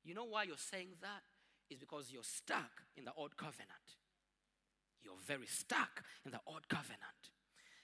You 0.04 0.14
know 0.14 0.26
why 0.26 0.44
you're 0.44 0.58
saying 0.58 0.90
that? 1.02 1.22
Is 1.70 1.80
because 1.80 2.12
you're 2.12 2.24
stuck 2.24 2.84
in 2.96 3.06
the 3.06 3.12
old 3.18 3.38
covenant. 3.38 3.72
You're 5.04 5.14
very 5.26 5.48
stuck 5.48 6.04
in 6.26 6.32
the 6.32 6.40
old 6.46 6.68
covenant. 6.68 7.02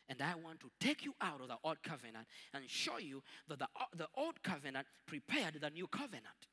And 0.07 0.21
I 0.21 0.35
want 0.35 0.59
to 0.59 0.71
take 0.79 1.05
you 1.05 1.13
out 1.21 1.41
of 1.41 1.47
the 1.47 1.57
old 1.63 1.81
covenant 1.81 2.27
and 2.53 2.69
show 2.69 2.99
you 2.99 3.23
that 3.47 3.59
the, 3.59 3.67
the 3.97 4.07
old 4.15 4.43
covenant 4.43 4.85
prepared 5.07 5.57
the 5.61 5.69
new 5.69 5.87
covenant. 5.87 6.50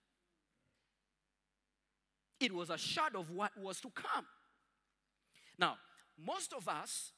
It 2.40 2.54
was 2.54 2.70
a 2.70 2.78
shadow 2.78 3.20
of 3.20 3.30
what 3.30 3.52
was 3.60 3.80
to 3.80 3.90
come. 3.90 4.26
Now, 5.58 5.76
most 6.24 6.52
of 6.52 6.68
us, 6.68 7.12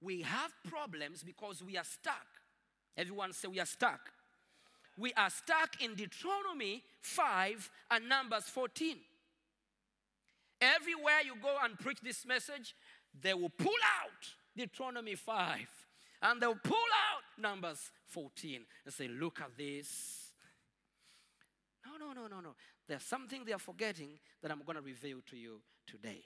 we 0.00 0.22
have 0.22 0.52
problems 0.68 1.22
because 1.22 1.62
we 1.62 1.76
are 1.76 1.84
stuck. 1.84 2.26
Everyone 2.96 3.32
say 3.32 3.48
we 3.48 3.60
are 3.60 3.66
stuck. 3.66 4.00
We 4.98 5.12
are 5.14 5.30
stuck 5.30 5.82
in 5.82 5.94
Deuteronomy 5.94 6.82
5 7.02 7.70
and 7.90 8.08
Numbers 8.08 8.44
14. 8.44 8.96
Everywhere 10.60 11.20
you 11.24 11.34
go 11.42 11.54
and 11.62 11.78
preach 11.78 12.00
this 12.00 12.24
message, 12.24 12.74
they 13.20 13.34
will 13.34 13.50
pull 13.50 13.68
out 14.02 14.32
Deuteronomy 14.56 15.14
5 15.14 15.66
and 16.22 16.40
they'll 16.40 16.54
pull 16.54 16.76
out 16.76 17.40
Numbers 17.40 17.90
14 18.06 18.60
and 18.84 18.94
say, 18.94 19.08
Look 19.08 19.40
at 19.40 19.56
this. 19.56 20.25
No, 22.06 22.22
no, 22.22 22.28
no, 22.28 22.40
no. 22.40 22.54
There's 22.86 23.02
something 23.02 23.44
they 23.44 23.52
are 23.52 23.58
forgetting 23.58 24.10
that 24.42 24.50
I'm 24.50 24.62
going 24.64 24.76
to 24.76 24.82
reveal 24.82 25.18
to 25.30 25.36
you 25.36 25.60
today. 25.86 26.22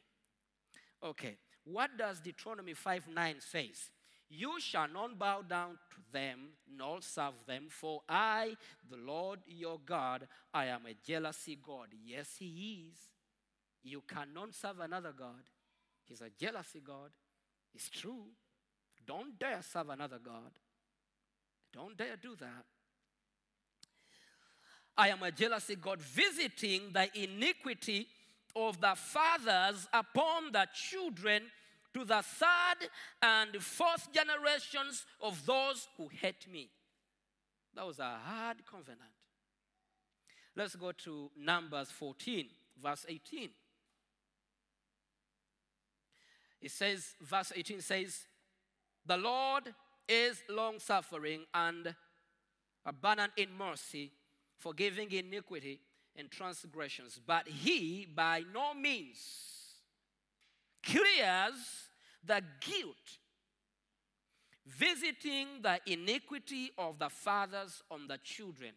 Okay, 1.02 1.38
what 1.64 1.96
does 1.96 2.20
Deuteronomy 2.20 2.74
5 2.74 3.08
9 3.14 3.36
says? 3.38 3.90
You 4.28 4.60
shall 4.60 4.86
not 4.86 5.18
bow 5.18 5.42
down 5.42 5.78
to 5.90 5.96
them 6.12 6.50
nor 6.76 7.00
serve 7.00 7.34
them, 7.46 7.66
for 7.68 8.02
I, 8.08 8.56
the 8.88 8.96
Lord 8.96 9.40
your 9.46 9.80
God, 9.84 10.28
I 10.52 10.66
am 10.66 10.82
a 10.86 10.94
jealousy 11.04 11.58
God. 11.60 11.88
Yes, 12.04 12.36
He 12.38 12.90
is. 12.90 12.98
You 13.82 14.02
cannot 14.06 14.54
serve 14.54 14.80
another 14.80 15.12
God. 15.16 15.42
He's 16.04 16.20
a 16.20 16.30
jealousy 16.38 16.80
God. 16.84 17.10
It's 17.74 17.88
true. 17.88 18.26
Don't 19.06 19.38
dare 19.38 19.62
serve 19.62 19.88
another 19.88 20.18
God. 20.22 20.52
Don't 21.72 21.96
dare 21.96 22.16
do 22.20 22.36
that. 22.36 22.66
I 24.96 25.08
am 25.08 25.22
a 25.22 25.30
jealousy 25.30 25.76
God, 25.76 26.00
visiting 26.00 26.92
the 26.92 27.08
iniquity 27.14 28.06
of 28.54 28.80
the 28.80 28.94
fathers 28.94 29.88
upon 29.92 30.52
the 30.52 30.66
children 30.74 31.42
to 31.94 32.04
the 32.04 32.22
third 32.22 32.88
and 33.22 33.56
fourth 33.62 34.12
generations 34.12 35.04
of 35.20 35.44
those 35.46 35.88
who 35.96 36.08
hate 36.08 36.46
me. 36.50 36.68
That 37.74 37.86
was 37.86 37.98
a 37.98 38.18
hard 38.24 38.58
covenant. 38.70 39.00
Let's 40.56 40.74
go 40.74 40.92
to 40.92 41.30
Numbers 41.38 41.90
14, 41.90 42.46
verse 42.82 43.06
18. 43.08 43.50
It 46.60 46.70
says, 46.70 47.14
verse 47.20 47.52
18 47.54 47.80
says, 47.80 48.26
The 49.06 49.16
Lord 49.16 49.74
is 50.08 50.42
long 50.48 50.78
suffering 50.78 51.44
and 51.54 51.94
abundant 52.84 53.32
in 53.36 53.48
mercy, 53.56 54.12
forgiving 54.60 55.10
iniquity 55.10 55.80
and 56.16 56.30
transgressions, 56.30 57.20
but 57.26 57.48
he 57.48 58.06
by 58.14 58.44
no 58.52 58.74
means 58.74 59.18
clears 60.82 61.88
the 62.24 62.42
guilt, 62.60 63.18
visiting 64.66 65.46
the 65.62 65.80
iniquity 65.86 66.70
of 66.78 66.98
the 66.98 67.08
fathers 67.08 67.82
on 67.90 68.06
the 68.06 68.18
children 68.22 68.72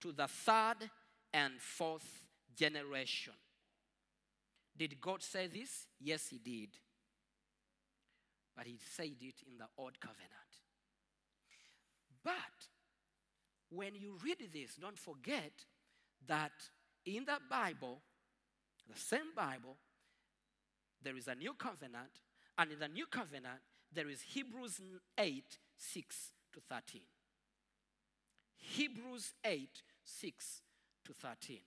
to 0.00 0.12
the 0.12 0.28
third 0.28 0.90
and 1.34 1.60
fourth 1.60 2.24
generation. 2.54 3.32
Did 4.76 5.00
God 5.00 5.22
say 5.22 5.46
this? 5.46 5.86
Yes, 6.00 6.28
He 6.28 6.38
did. 6.38 6.68
But 8.56 8.66
He 8.66 8.78
said 8.94 9.16
it 9.20 9.42
in 9.50 9.58
the 9.58 9.66
Old 9.78 9.98
Covenant. 9.98 10.30
But 12.22 12.32
when 13.76 13.94
you 13.94 14.16
read 14.24 14.38
this, 14.52 14.76
don't 14.80 14.98
forget 14.98 15.52
that 16.26 16.52
in 17.04 17.24
the 17.24 17.38
Bible, 17.48 18.00
the 18.92 18.98
same 18.98 19.34
Bible, 19.36 19.76
there 21.02 21.16
is 21.16 21.28
a 21.28 21.34
new 21.34 21.54
covenant, 21.54 22.10
and 22.58 22.72
in 22.72 22.78
the 22.78 22.88
new 22.88 23.06
covenant, 23.06 23.60
there 23.92 24.08
is 24.08 24.22
Hebrews 24.22 24.80
8 25.18 25.44
6 25.76 26.32
to 26.54 26.60
13. 26.68 27.02
Hebrews 28.56 29.34
8 29.44 29.68
6 30.04 30.62
to 31.04 31.12
13. 31.12 31.58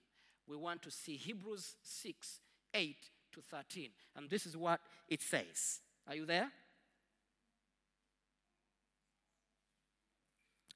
We 0.46 0.56
want 0.56 0.82
to 0.82 0.90
see 0.90 1.16
Hebrews 1.16 1.76
6 1.82 2.40
8 2.74 2.96
to 3.32 3.40
13. 3.40 3.88
And 4.16 4.28
this 4.28 4.46
is 4.46 4.56
what 4.56 4.80
it 5.08 5.22
says. 5.22 5.80
Are 6.08 6.14
you 6.14 6.26
there? 6.26 6.50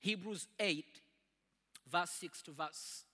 Hebrews 0.04 0.48
8, 0.60 0.84
verse 1.90 2.10
6 2.10 2.42
to 2.42 2.52
verse 2.52 3.04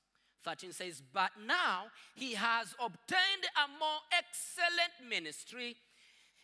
13 0.45 0.73
says, 0.73 1.03
But 1.13 1.31
now 1.47 1.85
he 2.15 2.35
has 2.35 2.75
obtained 2.79 3.45
a 3.57 3.69
more 3.79 4.01
excellent 4.13 5.09
ministry, 5.09 5.77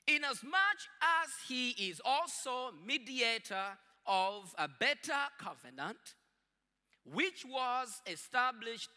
inasmuch 0.07 0.81
as 1.01 1.31
he 1.49 1.71
is 1.71 2.01
also 2.05 2.73
mediator 2.87 3.79
of 4.07 4.55
a 4.59 4.69
better 4.69 5.21
covenant, 5.39 5.97
which 7.05 7.45
was 7.49 8.03
established 8.07 8.91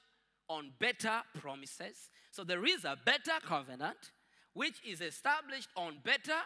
on 0.49 0.71
better 0.79 1.21
promises. 1.39 2.09
So 2.31 2.43
there 2.43 2.65
is 2.65 2.83
a 2.83 2.97
better 3.05 3.39
covenant, 3.45 4.11
which 4.53 4.75
is 4.85 5.01
established 5.01 5.69
on 5.75 5.97
better 6.03 6.39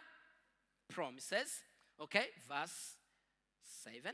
promises. 0.89 1.61
Okay, 2.01 2.25
verse 2.47 2.95
7. 3.83 4.11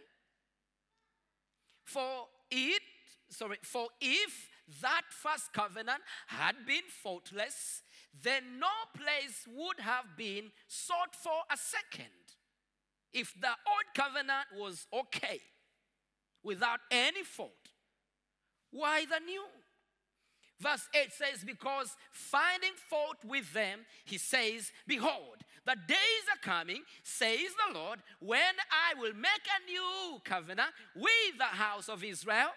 For 1.84 2.28
it, 2.52 2.82
sorry, 3.30 3.58
for 3.62 3.88
if 4.02 4.50
that 4.82 5.02
first 5.10 5.54
covenant 5.54 6.02
had 6.28 6.56
been 6.66 6.84
faultless, 7.04 7.82
then 8.24 8.60
no 8.60 8.68
place 8.96 9.48
would 9.48 9.80
have 9.80 10.06
been 10.18 10.52
sought 10.68 11.16
for 11.16 11.42
a 11.52 11.58
second. 11.58 12.08
If 13.14 13.34
the 13.40 13.48
old 13.48 13.94
covenant 13.96 14.48
was 14.56 14.86
okay, 14.94 15.42
without 16.44 16.80
any 16.92 17.24
fault, 17.24 17.70
why 18.72 19.06
the 19.06 19.20
new? 19.26 19.44
Verse 20.60 20.88
8 20.94 21.12
says, 21.14 21.44
Because 21.46 21.96
finding 22.12 22.74
fault 22.90 23.18
with 23.26 23.54
them, 23.54 23.80
he 24.06 24.18
says, 24.18 24.72
Behold, 24.88 25.38
the 25.66 25.76
days 25.88 26.26
are 26.32 26.44
coming, 26.44 26.84
says 27.04 27.50
the 27.68 27.80
Lord, 27.80 28.00
when 28.20 28.40
I 28.40 29.00
will 29.00 29.14
make 29.14 29.26
a 29.26 29.66
new 29.66 30.20
covenant 30.24 30.72
with 30.96 31.38
the 31.38 31.44
house 31.44 31.88
of 31.88 32.04
Israel, 32.04 32.50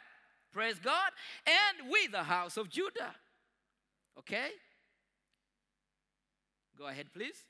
praise 0.52 0.78
God, 0.78 1.10
and 1.46 1.90
with 1.90 2.10
the 2.12 2.24
house 2.24 2.56
of 2.56 2.68
Judah. 2.68 3.14
Okay? 4.18 4.48
Go 6.76 6.88
ahead, 6.88 7.06
please. 7.14 7.44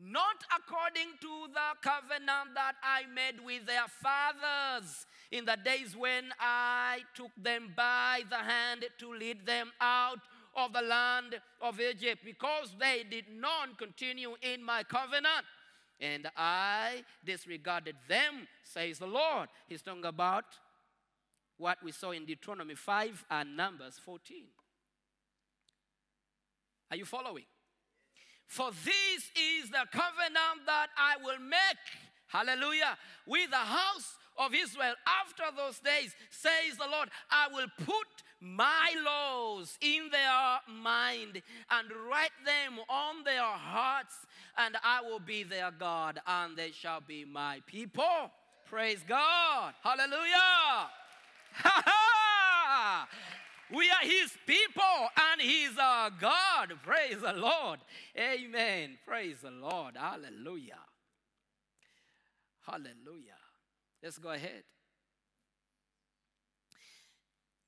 Not 0.00 0.44
according 0.56 1.18
to 1.20 1.48
the 1.52 1.74
covenant 1.82 2.54
that 2.54 2.74
I 2.82 3.02
made 3.12 3.44
with 3.44 3.66
their 3.66 3.86
fathers 3.88 5.06
in 5.32 5.44
the 5.44 5.56
days 5.62 5.96
when 5.96 6.32
I 6.38 7.00
took 7.14 7.32
them 7.36 7.72
by 7.76 8.22
the 8.30 8.36
hand 8.36 8.84
to 8.98 9.12
lead 9.12 9.44
them 9.44 9.72
out 9.80 10.20
of 10.56 10.72
the 10.72 10.82
land 10.82 11.40
of 11.60 11.80
Egypt, 11.80 12.22
because 12.24 12.74
they 12.78 13.04
did 13.08 13.26
not 13.28 13.76
continue 13.76 14.34
in 14.40 14.62
my 14.62 14.82
covenant. 14.84 15.44
And 16.00 16.30
I 16.36 17.04
disregarded 17.24 17.96
them, 18.08 18.46
says 18.62 19.00
the 19.00 19.06
Lord. 19.06 19.48
He's 19.68 19.82
talking 19.82 20.04
about 20.04 20.44
what 21.56 21.78
we 21.82 21.90
saw 21.90 22.12
in 22.12 22.24
Deuteronomy 22.24 22.76
5 22.76 23.24
and 23.30 23.56
Numbers 23.56 23.98
14. 24.04 24.44
Are 26.90 26.96
you 26.96 27.04
following? 27.04 27.44
For 28.48 28.70
this 28.70 29.30
is 29.36 29.70
the 29.70 29.84
covenant 29.92 30.64
that 30.64 30.88
I 30.96 31.22
will 31.22 31.38
make, 31.38 31.84
hallelujah, 32.28 32.96
with 33.26 33.50
the 33.50 33.56
house 33.56 34.16
of 34.38 34.54
Israel 34.54 34.94
after 35.22 35.44
those 35.54 35.78
days, 35.80 36.14
says 36.30 36.78
the 36.78 36.88
Lord. 36.90 37.10
I 37.30 37.48
will 37.52 37.66
put 37.84 38.06
my 38.40 38.94
laws 39.04 39.76
in 39.82 40.08
their 40.10 40.60
mind 40.82 41.42
and 41.70 41.88
write 42.08 42.30
them 42.46 42.78
on 42.88 43.22
their 43.22 43.42
hearts, 43.42 44.14
and 44.56 44.76
I 44.82 45.02
will 45.02 45.20
be 45.20 45.42
their 45.42 45.70
God, 45.70 46.18
and 46.26 46.56
they 46.56 46.70
shall 46.70 47.02
be 47.02 47.26
my 47.26 47.60
people. 47.66 48.32
Praise 48.64 49.04
God. 49.06 49.74
Hallelujah. 49.82 50.88
Ha 51.60 51.82
ha! 51.84 53.08
We 53.74 53.90
are 53.90 54.06
his 54.06 54.32
people 54.46 54.82
and 55.30 55.40
he's 55.40 55.76
our 55.78 56.10
God. 56.10 56.72
Praise 56.82 57.20
the 57.20 57.34
Lord. 57.34 57.80
Amen. 58.16 58.98
Praise 59.06 59.38
the 59.42 59.50
Lord. 59.50 59.96
Hallelujah. 59.96 60.78
Hallelujah. 62.66 63.38
Let's 64.02 64.18
go 64.18 64.30
ahead. 64.30 64.62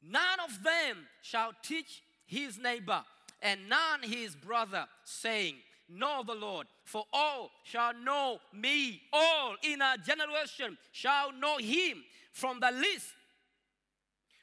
None 0.02 0.40
of 0.44 0.62
them 0.62 1.06
shall 1.22 1.52
teach 1.62 2.02
his 2.26 2.58
neighbor 2.58 3.02
and 3.42 3.68
none 3.68 4.02
his 4.02 4.34
brother, 4.34 4.86
saying, 5.04 5.56
Know 5.88 6.22
the 6.24 6.34
Lord, 6.34 6.66
for 6.84 7.04
all 7.12 7.50
shall 7.64 7.92
know 7.94 8.38
me. 8.52 9.02
All 9.12 9.56
in 9.62 9.82
a 9.82 9.96
generation 9.98 10.78
shall 10.92 11.32
know 11.32 11.58
him, 11.58 12.04
from 12.32 12.60
the 12.60 12.70
least 12.70 13.08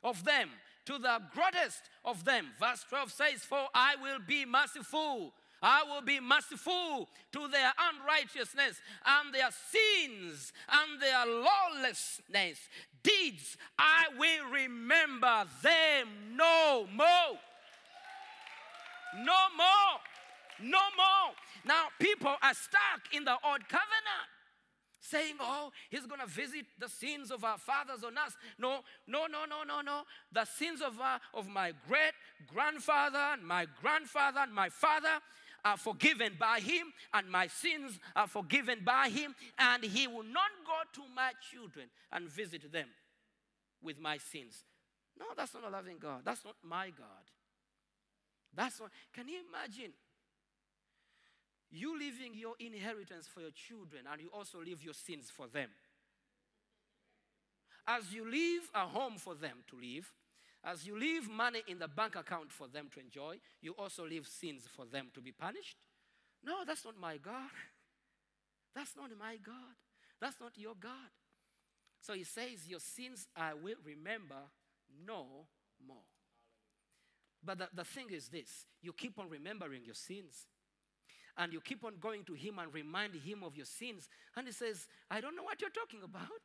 of 0.04 0.24
them 0.26 0.50
to 0.88 0.98
the 0.98 1.20
greatest 1.34 1.84
of 2.06 2.24
them. 2.24 2.48
Verse 2.60 2.86
12 2.90 3.12
says, 3.12 3.44
For 3.44 3.68
I 3.76 3.96
will 4.02 4.20
be 4.26 4.46
merciful. 4.46 5.34
I 5.62 5.84
will 5.84 6.02
be 6.02 6.20
merciful 6.20 7.10
to 7.34 7.48
their 7.50 7.74
unrighteousness 7.78 8.80
and 9.06 9.34
their 9.34 9.50
sins 9.52 10.54
and 10.72 11.02
their 11.02 11.26
lawlessness 11.26 12.60
deeds. 13.04 13.58
I 13.78 14.06
will 14.18 14.52
remember 14.52 15.46
them 15.62 16.08
no 16.36 16.88
more. 16.96 17.38
No 19.18 19.42
more. 19.58 20.00
No 20.62 20.80
more. 20.96 21.34
Now, 21.66 21.88
people 22.00 22.36
are 22.42 22.54
stuck 22.54 23.14
in 23.14 23.26
the 23.26 23.36
old 23.44 23.68
covenant 23.68 24.37
saying, 25.10 25.36
Oh, 25.40 25.72
he's 25.90 26.06
going 26.06 26.22
to 26.22 26.28
visit 26.28 26.66
the 26.80 26.90
sins 26.90 27.32
of 27.32 27.44
our 27.44 27.58
fathers 27.58 28.04
on 28.04 28.18
us. 28.18 28.34
No, 28.60 28.80
no, 29.08 29.26
no, 29.28 29.46
no, 29.50 29.64
no, 29.64 29.82
no. 29.82 30.02
The 30.32 30.46
sins 30.46 30.82
of, 30.82 31.00
our, 31.00 31.20
of 31.34 31.48
my 31.48 31.74
great 31.88 32.14
grandfather 32.54 33.20
and 33.34 33.44
my 33.44 33.68
grandfather 33.82 34.40
and 34.42 34.54
my 34.54 34.70
father 34.70 35.22
are 35.66 35.78
forgiven 35.78 36.34
by 36.40 36.60
him, 36.60 36.94
and 37.14 37.30
my 37.30 37.48
sins 37.48 38.00
are 38.16 38.28
forgiven 38.28 38.80
by 38.86 39.10
him, 39.10 39.36
and 39.58 39.84
he 39.84 40.08
will 40.08 40.24
not 40.24 40.52
go 40.66 41.02
to 41.02 41.02
my 41.14 41.32
children 41.52 41.88
and 42.12 42.30
visit 42.30 42.72
them 42.72 42.88
with 43.82 44.00
my 44.00 44.18
sins. 44.18 44.64
No, 45.20 45.26
that's 45.36 45.54
not 45.54 45.64
a 45.64 45.70
loving 45.70 45.98
God. 46.00 46.22
That's 46.24 46.46
not 46.46 46.56
my 46.64 46.92
God. 46.92 47.26
That's 48.54 48.80
not. 48.80 48.92
Can 49.14 49.28
you 49.28 49.40
imagine? 49.50 49.94
You 51.70 51.98
leaving 52.00 52.34
your 52.34 52.54
inheritance 52.60 53.28
for 53.28 53.42
your 53.42 53.52
children 53.52 54.04
and 54.12 54.22
you 54.22 54.30
also 54.34 54.60
leave 54.60 54.84
your 54.84 54.94
sins 54.94 55.32
for 55.36 55.48
them. 55.48 55.70
As 57.86 58.14
you 58.14 58.30
leave 58.30 58.70
a 58.74 58.86
home 58.88 59.16
for 59.18 59.36
them 59.36 59.64
to 59.70 59.76
live, 59.76 60.12
as 60.64 60.86
you 60.86 60.98
leave 60.98 61.30
money 61.30 61.62
in 61.68 61.80
the 61.80 61.88
bank 61.88 62.16
account 62.16 62.52
for 62.52 62.68
them 62.68 62.90
to 62.94 63.00
enjoy, 63.00 63.38
you 63.62 63.74
also 63.74 64.06
leave 64.06 64.28
sins 64.28 64.64
for 64.76 64.86
them 64.86 65.08
to 65.14 65.22
be 65.22 65.32
punished. 65.32 65.78
No, 66.44 66.66
that's 66.66 66.84
not 66.84 67.00
my 67.00 67.18
God. 67.18 67.50
That's 68.76 68.96
not 68.96 69.10
my 69.18 69.38
God. 69.44 69.74
That's 70.22 70.40
not 70.40 70.52
your 70.56 70.76
God. 70.80 71.10
So 72.00 72.14
he 72.14 72.24
says, 72.24 72.68
Your 72.68 72.80
sins 72.80 73.28
I 73.36 73.56
will 73.56 73.78
remember 73.84 74.36
no 75.04 75.48
more. 75.86 76.06
But 77.44 77.58
the, 77.58 77.70
the 77.74 77.84
thing 77.84 78.08
is 78.12 78.28
this 78.28 78.66
you 78.82 78.94
keep 78.94 79.18
on 79.18 79.30
remembering 79.30 79.84
your 79.84 79.96
sins 79.96 80.46
and 81.38 81.54
you 81.54 81.62
keep 81.62 81.84
on 81.84 81.94
going 82.02 82.24
to 82.26 82.34
him 82.34 82.60
and 82.60 82.74
remind 82.74 83.14
him 83.14 83.44
of 83.44 83.56
your 83.56 83.66
sins. 83.66 84.10
And 84.36 84.48
he 84.48 84.54
says, 84.54 84.88
I 85.10 85.22
don't 85.22 85.36
know 85.36 85.44
what 85.44 85.62
you're 85.62 85.70
talking 85.70 86.02
about. 86.04 86.42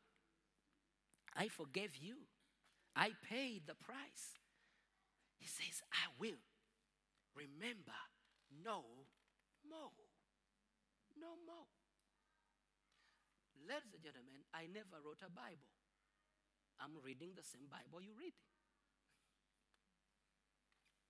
I 1.35 1.49
forgave 1.49 1.97
you, 1.97 2.17
I 2.95 3.13
paid 3.29 3.63
the 3.67 3.75
price. 3.75 4.37
He 5.39 5.49
says, 5.49 5.81
I 5.91 6.13
will 6.21 6.39
remember 7.35 7.97
no 8.65 8.85
more. 9.65 9.97
No 11.19 11.33
more. 11.47 11.69
Ladies 13.65 13.95
and 13.95 14.03
gentlemen, 14.03 14.45
I 14.53 14.69
never 14.69 15.01
wrote 15.01 15.23
a 15.25 15.31
Bible. 15.31 15.73
I'm 16.83 16.99
reading 17.01 17.31
the 17.35 17.47
same 17.47 17.71
Bible 17.71 18.03
you 18.03 18.13
read. 18.19 18.35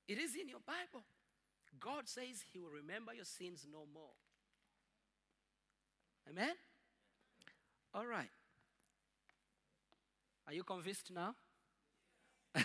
It 0.07 0.19
is 0.21 0.37
in 0.37 0.49
your 0.49 0.61
Bible. 0.61 1.03
God 1.81 2.09
says 2.09 2.45
He 2.53 2.59
will 2.59 2.71
remember 2.71 3.15
your 3.15 3.25
sins 3.25 3.67
no 3.71 3.85
more. 3.93 4.13
Amen? 6.31 6.55
All 7.95 8.07
right. 8.07 8.31
Are 10.47 10.53
you 10.53 10.65
convinced 10.65 11.11
now? 11.15 11.35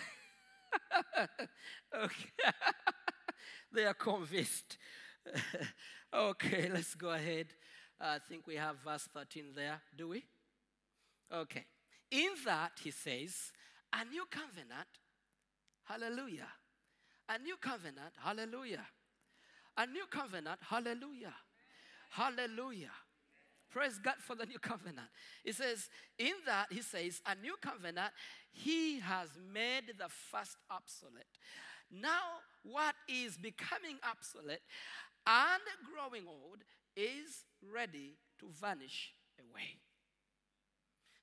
okay. 1.96 2.30
they 3.74 3.86
are 3.86 3.94
convinced. 3.94 4.78
okay, 6.14 6.70
let's 6.72 6.96
go 6.96 7.10
ahead. 7.10 7.48
I 8.00 8.20
think 8.20 8.48
we 8.48 8.56
have 8.56 8.78
verse 8.84 9.08
13 9.14 9.54
there, 9.56 9.82
do 9.96 10.10
we? 10.10 10.26
Okay. 11.34 11.66
In 12.12 12.30
that, 12.46 12.72
he 12.82 12.92
says, 12.92 13.52
a 13.94 14.06
new 14.06 14.26
covenant, 14.30 14.88
hallelujah. 15.84 16.48
A 17.30 17.40
new 17.40 17.58
covenant, 17.58 18.14
hallelujah. 18.24 18.86
A 19.78 19.86
new 19.86 20.06
covenant, 20.10 20.60
hallelujah. 20.68 21.36
Hallelujah. 22.10 22.92
Praise 23.70 24.00
God 24.00 24.16
for 24.20 24.36
the 24.36 24.46
new 24.46 24.60
covenant. 24.60 25.08
He 25.44 25.52
says, 25.52 25.90
in 26.18 26.34
that, 26.46 26.68
he 26.72 26.82
says, 26.82 27.22
a 27.26 27.36
new 27.36 27.56
covenant, 27.62 28.12
he 28.52 29.00
has 29.00 29.30
made 29.54 29.94
the 29.98 30.10
first 30.10 30.58
obsolete. 30.72 31.26
Now, 31.92 32.42
what 32.64 32.96
is 33.08 33.38
becoming 33.38 33.98
obsolete 34.10 34.62
and 35.26 35.62
growing 35.94 36.28
old 36.28 36.64
is 36.96 37.44
ready 37.74 38.16
to 38.40 38.48
vanish 38.60 39.14
away. 39.40 39.78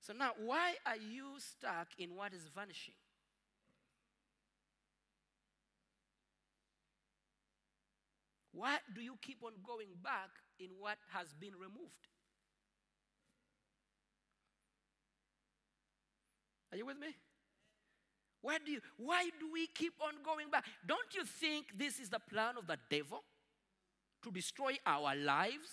So 0.01 0.13
now, 0.13 0.33
why 0.39 0.75
are 0.87 0.97
you 0.97 1.33
stuck 1.39 1.89
in 1.99 2.15
what 2.15 2.35
is 2.35 2.47
vanishing? 2.55 2.95
Why 8.55 8.79
do 8.95 9.01
you 9.01 9.17
keep 9.21 9.43
on 9.43 9.53
going 9.67 9.89
back 10.03 10.31
in 10.61 10.69
what 10.79 10.97
has 11.13 11.35
been 11.39 11.55
removed? 11.55 12.07
Are 16.73 16.77
you 16.77 16.87
with 16.87 16.99
me? 16.99 17.09
Why 18.43 18.59
do, 18.65 18.71
you, 18.71 18.81
why 18.97 19.25
do 19.41 19.51
we 19.53 19.67
keep 19.67 19.95
on 20.01 20.23
going 20.25 20.51
back? 20.51 20.65
Don't 20.87 21.15
you 21.15 21.25
think 21.25 21.67
this 21.77 21.99
is 21.99 22.11
the 22.11 22.21
plan 22.21 22.57
of 22.57 22.67
the 22.67 22.79
devil 22.91 23.25
to 24.23 24.31
destroy 24.31 24.77
our 24.87 25.17
lives? 25.17 25.71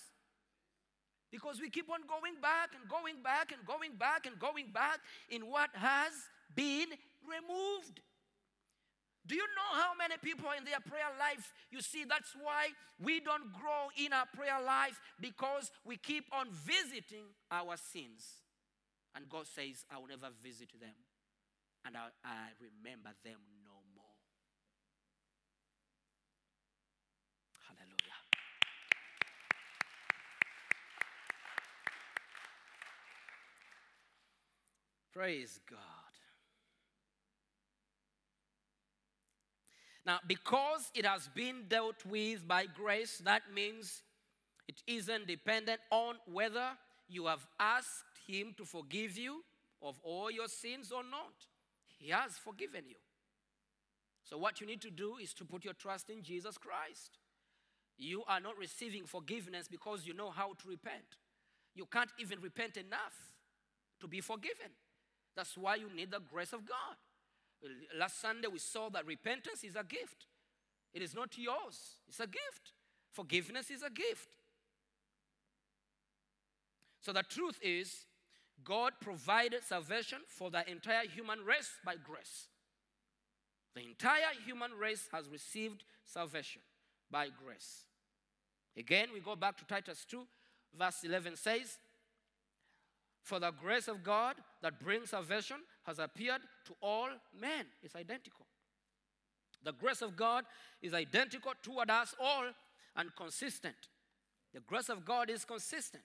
Because 1.31 1.61
we 1.61 1.69
keep 1.69 1.89
on 1.89 1.99
going 2.07 2.41
back 2.41 2.69
and 2.79 2.89
going 2.89 3.21
back 3.23 3.51
and 3.51 3.65
going 3.65 3.95
back 3.97 4.25
and 4.25 4.39
going 4.39 4.71
back 4.73 4.99
in 5.29 5.49
what 5.49 5.69
has 5.73 6.13
been 6.55 6.87
removed. 7.27 8.01
Do 9.27 9.35
you 9.35 9.45
know 9.55 9.79
how 9.79 9.91
many 9.97 10.15
people 10.17 10.49
in 10.57 10.65
their 10.65 10.79
prayer 10.79 11.11
life? 11.19 11.53
You 11.69 11.81
see, 11.81 12.05
that's 12.05 12.33
why 12.41 12.69
we 12.99 13.19
don't 13.19 13.53
grow 13.53 13.89
in 13.97 14.13
our 14.13 14.25
prayer 14.35 14.61
life 14.65 14.99
because 15.19 15.71
we 15.85 15.97
keep 15.97 16.25
on 16.31 16.47
visiting 16.51 17.29
our 17.51 17.77
sins. 17.77 18.41
And 19.15 19.29
God 19.29 19.45
says, 19.45 19.85
I 19.91 19.99
will 19.99 20.07
never 20.07 20.29
visit 20.41 20.69
them. 20.79 20.95
And 21.85 21.97
I, 21.97 22.07
I 22.23 22.49
remember 22.59 23.09
them 23.23 23.37
no 23.63 23.71
more. 23.95 24.05
Hallelujah. 27.67 28.21
Praise 35.13 35.59
God. 35.69 36.00
Now, 40.05 40.19
because 40.27 40.89
it 40.95 41.05
has 41.05 41.29
been 41.35 41.65
dealt 41.69 42.05
with 42.05 42.47
by 42.47 42.65
grace, 42.65 43.21
that 43.23 43.43
means 43.53 44.01
it 44.67 44.81
isn't 44.87 45.27
dependent 45.27 45.79
on 45.91 46.15
whether 46.25 46.69
you 47.07 47.27
have 47.27 47.45
asked 47.59 48.05
Him 48.27 48.55
to 48.57 48.65
forgive 48.65 49.17
you 49.17 49.43
of 49.81 49.99
all 50.03 50.31
your 50.31 50.47
sins 50.47 50.91
or 50.91 51.03
not. 51.03 51.33
He 51.99 52.09
has 52.09 52.31
forgiven 52.37 52.83
you. 52.87 52.95
So, 54.23 54.37
what 54.37 54.61
you 54.61 54.67
need 54.67 54.81
to 54.81 54.89
do 54.89 55.17
is 55.21 55.33
to 55.35 55.45
put 55.45 55.65
your 55.65 55.73
trust 55.73 56.09
in 56.09 56.23
Jesus 56.23 56.57
Christ. 56.57 57.19
You 57.97 58.23
are 58.27 58.39
not 58.39 58.57
receiving 58.57 59.05
forgiveness 59.05 59.67
because 59.69 60.07
you 60.07 60.13
know 60.13 60.31
how 60.31 60.53
to 60.53 60.67
repent. 60.67 61.17
You 61.75 61.85
can't 61.85 62.09
even 62.19 62.39
repent 62.41 62.77
enough 62.77 63.13
to 63.99 64.07
be 64.07 64.21
forgiven. 64.21 64.71
That's 65.35 65.55
why 65.57 65.75
you 65.75 65.87
need 65.95 66.11
the 66.11 66.19
grace 66.19 66.53
of 66.53 66.65
God. 66.65 66.97
Last 67.97 68.21
Sunday, 68.21 68.47
we 68.47 68.59
saw 68.59 68.89
that 68.89 69.05
repentance 69.05 69.63
is 69.63 69.75
a 69.75 69.83
gift. 69.83 70.25
It 70.93 71.01
is 71.01 71.15
not 71.15 71.37
yours, 71.37 71.95
it's 72.07 72.19
a 72.19 72.27
gift. 72.27 72.73
Forgiveness 73.11 73.69
is 73.69 73.83
a 73.83 73.89
gift. 73.89 74.29
So 77.01 77.11
the 77.11 77.23
truth 77.23 77.59
is, 77.61 78.05
God 78.63 78.93
provided 79.01 79.63
salvation 79.63 80.19
for 80.27 80.51
the 80.51 80.69
entire 80.69 81.07
human 81.07 81.43
race 81.43 81.71
by 81.83 81.95
grace. 81.95 82.47
The 83.75 83.81
entire 83.81 84.33
human 84.45 84.71
race 84.79 85.07
has 85.11 85.27
received 85.29 85.83
salvation 86.05 86.61
by 87.09 87.29
grace. 87.43 87.85
Again, 88.77 89.09
we 89.13 89.19
go 89.19 89.35
back 89.35 89.57
to 89.57 89.65
Titus 89.65 90.05
2, 90.09 90.21
verse 90.77 91.03
11 91.03 91.35
says, 91.35 91.77
For 93.23 93.39
the 93.39 93.51
grace 93.51 93.87
of 93.87 94.03
God 94.03 94.35
that 94.61 94.79
brings 94.79 95.11
salvation 95.11 95.57
has 95.83 95.99
appeared 95.99 96.41
to 96.65 96.73
all 96.81 97.09
men. 97.39 97.65
It's 97.83 97.95
identical. 97.95 98.45
The 99.63 99.73
grace 99.73 100.01
of 100.01 100.15
God 100.15 100.45
is 100.81 100.93
identical 100.93 101.53
toward 101.61 101.89
us 101.89 102.15
all 102.19 102.45
and 102.95 103.15
consistent. 103.15 103.75
The 104.53 104.59
grace 104.61 104.89
of 104.89 105.05
God 105.05 105.29
is 105.29 105.45
consistent. 105.45 106.03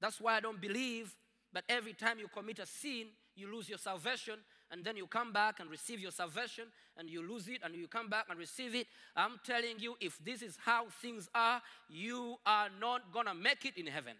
That's 0.00 0.20
why 0.20 0.36
I 0.36 0.40
don't 0.40 0.60
believe 0.60 1.14
that 1.52 1.64
every 1.68 1.92
time 1.92 2.18
you 2.18 2.28
commit 2.28 2.58
a 2.58 2.66
sin, 2.66 3.08
you 3.36 3.52
lose 3.52 3.68
your 3.68 3.78
salvation, 3.78 4.34
and 4.70 4.84
then 4.84 4.96
you 4.96 5.06
come 5.06 5.32
back 5.32 5.60
and 5.60 5.68
receive 5.68 6.00
your 6.00 6.10
salvation, 6.10 6.64
and 6.96 7.08
you 7.08 7.26
lose 7.28 7.48
it, 7.48 7.60
and 7.62 7.74
you 7.74 7.86
come 7.86 8.08
back 8.08 8.26
and 8.30 8.38
receive 8.38 8.74
it. 8.74 8.86
I'm 9.16 9.40
telling 9.44 9.78
you, 9.78 9.96
if 10.00 10.18
this 10.24 10.42
is 10.42 10.56
how 10.64 10.86
things 11.02 11.28
are, 11.34 11.60
you 11.88 12.36
are 12.46 12.68
not 12.80 13.12
gonna 13.12 13.34
make 13.34 13.64
it 13.64 13.76
in 13.76 13.86
heaven. 13.86 14.14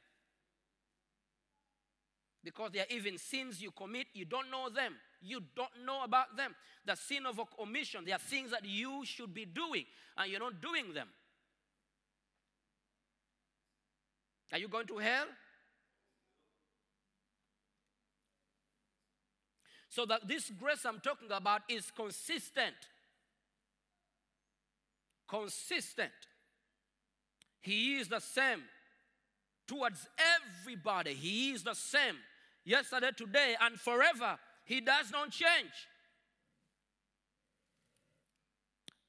Because 2.42 2.70
there 2.72 2.82
are 2.82 2.96
even 2.96 3.18
sins 3.18 3.60
you 3.60 3.70
commit, 3.70 4.06
you 4.14 4.24
don't 4.24 4.50
know 4.50 4.70
them. 4.70 4.94
You 5.20 5.42
don't 5.54 5.84
know 5.84 6.02
about 6.04 6.36
them. 6.36 6.54
The 6.86 6.96
sin 6.96 7.26
of 7.26 7.38
omission, 7.60 8.04
there 8.06 8.14
are 8.14 8.18
things 8.18 8.50
that 8.52 8.64
you 8.64 9.02
should 9.04 9.34
be 9.34 9.44
doing, 9.44 9.84
and 10.16 10.30
you're 10.30 10.40
not 10.40 10.62
doing 10.62 10.94
them. 10.94 11.08
Are 14.52 14.58
you 14.58 14.68
going 14.68 14.86
to 14.86 14.98
hell? 14.98 15.26
So 19.90 20.06
that 20.06 20.26
this 20.26 20.50
grace 20.50 20.84
I'm 20.86 21.00
talking 21.00 21.30
about 21.30 21.62
is 21.68 21.90
consistent. 21.90 22.74
Consistent. 25.28 26.12
He 27.60 27.96
is 27.96 28.08
the 28.08 28.20
same 28.20 28.62
towards 29.66 30.08
everybody. 30.64 31.14
He 31.14 31.50
is 31.50 31.62
the 31.62 31.74
same 31.74 32.16
yesterday, 32.64 33.10
today, 33.16 33.56
and 33.60 33.78
forever. 33.78 34.38
He 34.64 34.80
does 34.80 35.10
not 35.10 35.30
change. 35.30 35.88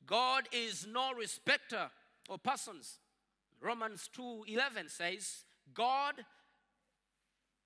God 0.06 0.48
is 0.52 0.88
no 0.92 1.14
respecter 1.14 1.90
of 2.30 2.44
persons. 2.44 3.00
Romans 3.62 4.10
2:11 4.18 4.90
says, 4.90 5.46
God 5.74 6.16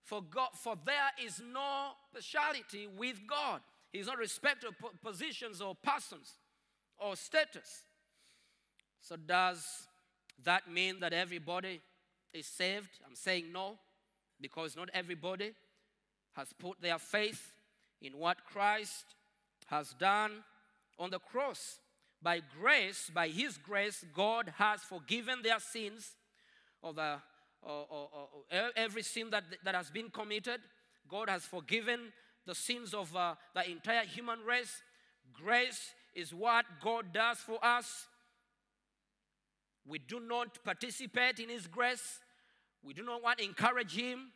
for 0.04 0.22
God 0.22 0.50
for 0.54 0.76
there 0.86 1.12
is 1.24 1.42
no 1.42 1.94
partiality 2.14 2.88
with 2.88 3.18
God. 3.28 3.62
He's 3.92 4.06
not 4.08 4.18
respecter 4.18 4.68
of 4.68 5.02
positions 5.02 5.62
or 5.62 5.74
persons 5.74 6.34
or 6.98 7.16
status. 7.16 7.86
So 9.02 9.16
does 9.16 9.88
that 10.44 10.70
mean 10.70 11.00
that 11.00 11.14
everybody 11.14 11.82
is 12.34 12.46
saved? 12.46 12.90
I'm 13.08 13.16
saying 13.16 13.52
no, 13.52 13.80
because 14.40 14.76
not 14.76 14.90
everybody 14.94 15.54
has 16.36 16.54
put 16.54 16.82
their 16.82 17.00
faith 17.00 17.54
in 18.02 18.18
what 18.18 18.44
Christ 18.46 19.06
has 19.68 19.94
done 20.00 20.44
on 21.00 21.10
the 21.10 21.20
cross. 21.20 21.80
By 22.22 22.42
grace, 22.60 23.10
by 23.14 23.28
His 23.30 23.58
grace, 23.58 24.04
God 24.14 24.54
has 24.58 24.82
forgiven 24.82 25.42
their 25.44 25.60
sins 25.60 26.12
of 26.84 26.96
the, 26.96 27.18
or, 27.62 27.86
or- 27.90 28.10
or- 28.14 28.30
or 28.52 28.72
every 28.76 29.04
sin 29.04 29.30
that, 29.32 29.44
that 29.64 29.76
has 29.76 29.90
been 29.90 30.10
committed. 30.10 30.62
God 31.10 31.30
has 31.30 31.44
forgiven 31.44 32.12
the 32.46 32.56
sins 32.56 32.94
of 32.94 33.16
uh, 33.16 33.36
the 33.54 33.70
entire 33.70 34.06
human 34.06 34.40
race. 34.46 34.82
Grace 35.34 35.94
is 36.14 36.34
what 36.34 36.66
God 36.82 37.14
does 37.14 37.38
for 37.40 37.64
us. 37.64 38.08
We 39.88 40.00
do 40.00 40.20
not 40.20 40.64
participate 40.64 41.40
in 41.40 41.50
His 41.50 41.68
grace. 41.68 42.20
We 42.84 42.94
do 42.94 43.04
not 43.04 43.22
want 43.22 43.40
to 43.40 43.46
encourage 43.46 43.96
Him. 43.96 44.32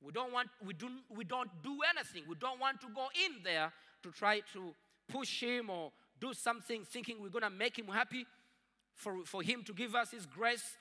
We 0.00 0.12
don't 0.12 0.32
want, 0.32 0.48
we, 0.64 0.74
do, 0.74 0.88
we 1.08 1.24
don't 1.24 1.50
do 1.62 1.78
anything. 1.94 2.22
We 2.28 2.36
don't 2.36 2.60
want 2.60 2.80
to 2.82 2.86
go 2.94 3.08
in 3.26 3.42
there 3.42 3.72
to 4.02 4.10
try 4.10 4.40
to 4.52 4.74
push 5.08 5.42
Him 5.42 5.70
or 5.70 5.92
do 6.20 6.32
something 6.34 6.84
thinking 6.84 7.16
we're 7.20 7.28
going 7.30 7.42
to 7.42 7.50
make 7.50 7.78
Him 7.78 7.86
happy 7.86 8.26
for, 8.94 9.24
for 9.24 9.42
Him 9.42 9.64
to 9.64 9.72
give 9.72 9.94
us 9.94 10.10
His 10.10 10.26
grace. 10.26 10.76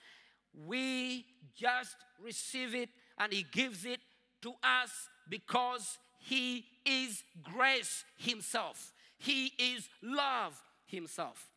We 0.68 1.26
just 1.56 1.96
receive 2.24 2.76
it 2.76 2.90
and 3.18 3.34
He 3.34 3.46
gives 3.52 3.86
it 3.86 4.00
to 4.44 4.54
us 4.64 4.92
because 5.30 5.98
He 6.20 6.66
is 6.86 7.24
grace 7.44 8.04
Himself. 8.18 8.94
He 9.18 9.52
is 9.58 9.90
love 10.04 10.62
Himself. 10.86 11.50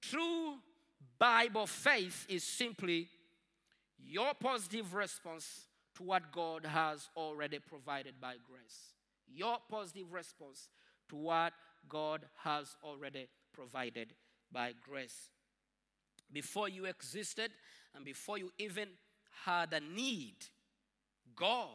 True 0.00 0.56
Bible 1.18 1.68
faith 1.68 2.26
is 2.28 2.42
simply 2.42 3.08
your 4.04 4.34
positive 4.34 4.92
response 4.94 5.66
to 6.02 6.08
what 6.08 6.32
God 6.32 6.66
has 6.66 7.08
already 7.16 7.58
provided 7.58 8.14
by 8.20 8.34
grace. 8.48 8.94
Your 9.32 9.58
positive 9.70 10.12
response 10.12 10.68
to 11.08 11.16
what 11.16 11.52
God 11.88 12.22
has 12.42 12.76
already 12.82 13.28
provided 13.52 14.14
by 14.50 14.72
grace. 14.88 15.30
Before 16.32 16.68
you 16.68 16.86
existed 16.86 17.50
and 17.94 18.04
before 18.04 18.38
you 18.38 18.50
even 18.58 18.88
had 19.44 19.72
a 19.72 19.80
need, 19.80 20.36
God 21.36 21.68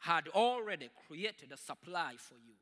had 0.00 0.28
already 0.28 0.90
created 1.08 1.52
a 1.52 1.56
supply 1.56 2.14
for 2.18 2.34
you. 2.34 2.54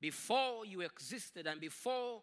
Before 0.00 0.66
you 0.66 0.82
existed 0.82 1.46
and 1.46 1.60
before 1.60 2.20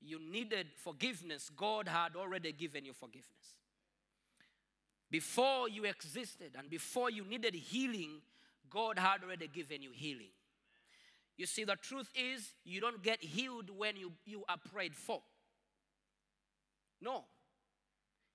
you 0.00 0.18
needed 0.20 0.68
forgiveness, 0.76 1.50
God 1.54 1.88
had 1.88 2.16
already 2.16 2.52
given 2.52 2.84
you 2.84 2.92
forgiveness. 2.92 3.54
Before 5.14 5.68
you 5.68 5.84
existed 5.84 6.56
and 6.58 6.68
before 6.68 7.08
you 7.08 7.24
needed 7.24 7.54
healing, 7.54 8.20
God 8.68 8.98
had 8.98 9.22
already 9.22 9.46
given 9.46 9.80
you 9.80 9.92
healing. 9.92 10.32
You 11.36 11.46
see, 11.46 11.62
the 11.62 11.76
truth 11.76 12.10
is, 12.16 12.52
you 12.64 12.80
don't 12.80 13.00
get 13.00 13.22
healed 13.22 13.70
when 13.70 13.96
you, 13.96 14.10
you 14.26 14.42
are 14.48 14.56
prayed 14.72 14.92
for. 14.92 15.22
No. 17.00 17.26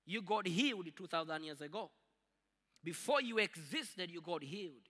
You 0.05 0.21
got 0.21 0.47
healed 0.47 0.87
2,000 0.95 1.43
years 1.43 1.59
ago. 1.59 1.89
Before 2.81 3.21
you 3.21 3.39
existed, 3.39 4.09
you 4.09 4.21
got 4.21 4.41
healed. 4.41 4.87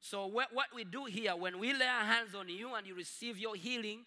So, 0.00 0.26
what, 0.26 0.48
what 0.52 0.66
we 0.74 0.82
do 0.82 1.04
here, 1.04 1.36
when 1.36 1.60
we 1.60 1.74
lay 1.74 1.86
our 1.86 2.06
hands 2.06 2.34
on 2.34 2.48
you 2.48 2.74
and 2.74 2.84
you 2.84 2.96
receive 2.96 3.38
your 3.38 3.54
healing, 3.54 4.00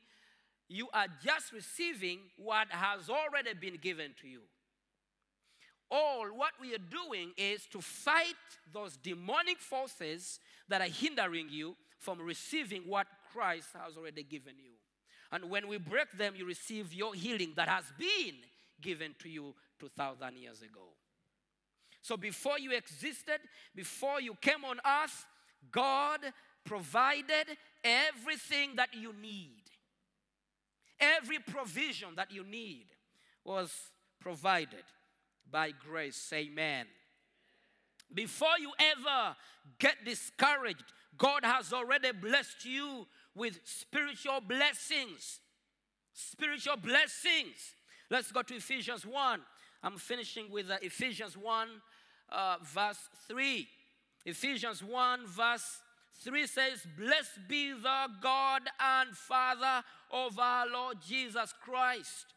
you 0.67 0.89
are 0.93 1.07
just 1.23 1.53
receiving 1.53 2.19
what 2.35 2.67
has 2.69 3.09
already 3.09 3.53
been 3.53 3.77
given 3.77 4.11
to 4.21 4.27
you. 4.27 4.41
All 5.91 6.27
what 6.27 6.53
we 6.61 6.73
are 6.73 6.77
doing 6.77 7.33
is 7.35 7.65
to 7.73 7.81
fight 7.81 8.35
those 8.71 8.95
demonic 8.95 9.59
forces 9.59 10.39
that 10.69 10.79
are 10.79 10.85
hindering 10.85 11.49
you 11.49 11.75
from 11.99 12.21
receiving 12.21 12.83
what 12.83 13.07
Christ 13.33 13.67
has 13.73 13.97
already 13.97 14.23
given 14.23 14.53
you. 14.57 14.71
And 15.33 15.49
when 15.49 15.67
we 15.67 15.77
break 15.77 16.11
them, 16.17 16.33
you 16.35 16.45
receive 16.45 16.93
your 16.93 17.13
healing 17.13 17.53
that 17.57 17.67
has 17.67 17.83
been 17.97 18.35
given 18.79 19.15
to 19.19 19.29
you 19.29 19.53
2,000 19.79 20.37
years 20.37 20.61
ago. 20.61 20.87
So 22.01 22.15
before 22.15 22.57
you 22.57 22.71
existed, 22.71 23.39
before 23.75 24.21
you 24.21 24.35
came 24.41 24.63
on 24.63 24.79
earth, 24.85 25.25
God 25.71 26.21
provided 26.65 27.57
everything 27.83 28.75
that 28.77 28.93
you 28.93 29.13
need. 29.13 29.61
Every 30.99 31.39
provision 31.39 32.09
that 32.15 32.31
you 32.31 32.43
need 32.43 32.87
was 33.43 33.71
provided 34.19 34.83
by 35.49 35.71
grace. 35.71 36.31
Amen. 36.33 36.85
Before 38.13 38.59
you 38.59 38.71
ever 38.79 39.35
get 39.79 40.03
discouraged, 40.05 40.83
God 41.17 41.43
has 41.43 41.71
already 41.71 42.11
blessed 42.11 42.65
you 42.65 43.07
with 43.35 43.59
spiritual 43.63 44.41
blessings. 44.41 45.39
Spiritual 46.13 46.77
blessings. 46.77 47.73
Let's 48.09 48.31
go 48.31 48.41
to 48.41 48.55
Ephesians 48.55 49.05
1. 49.05 49.41
I'm 49.83 49.97
finishing 49.97 50.51
with 50.51 50.69
uh, 50.69 50.77
Ephesians 50.81 51.37
1, 51.37 51.67
uh, 52.29 52.57
verse 52.63 52.99
3. 53.27 53.67
Ephesians 54.25 54.83
1, 54.83 55.25
verse 55.27 55.79
3 56.23 56.45
says, 56.45 56.85
Blessed 56.97 57.47
be 57.47 57.71
the 57.71 58.07
God 58.21 58.61
and 58.79 59.09
Father 59.15 59.83
of 60.11 60.37
our 60.37 60.67
Lord 60.67 60.97
Jesus 61.01 61.53
Christ, 61.63 62.27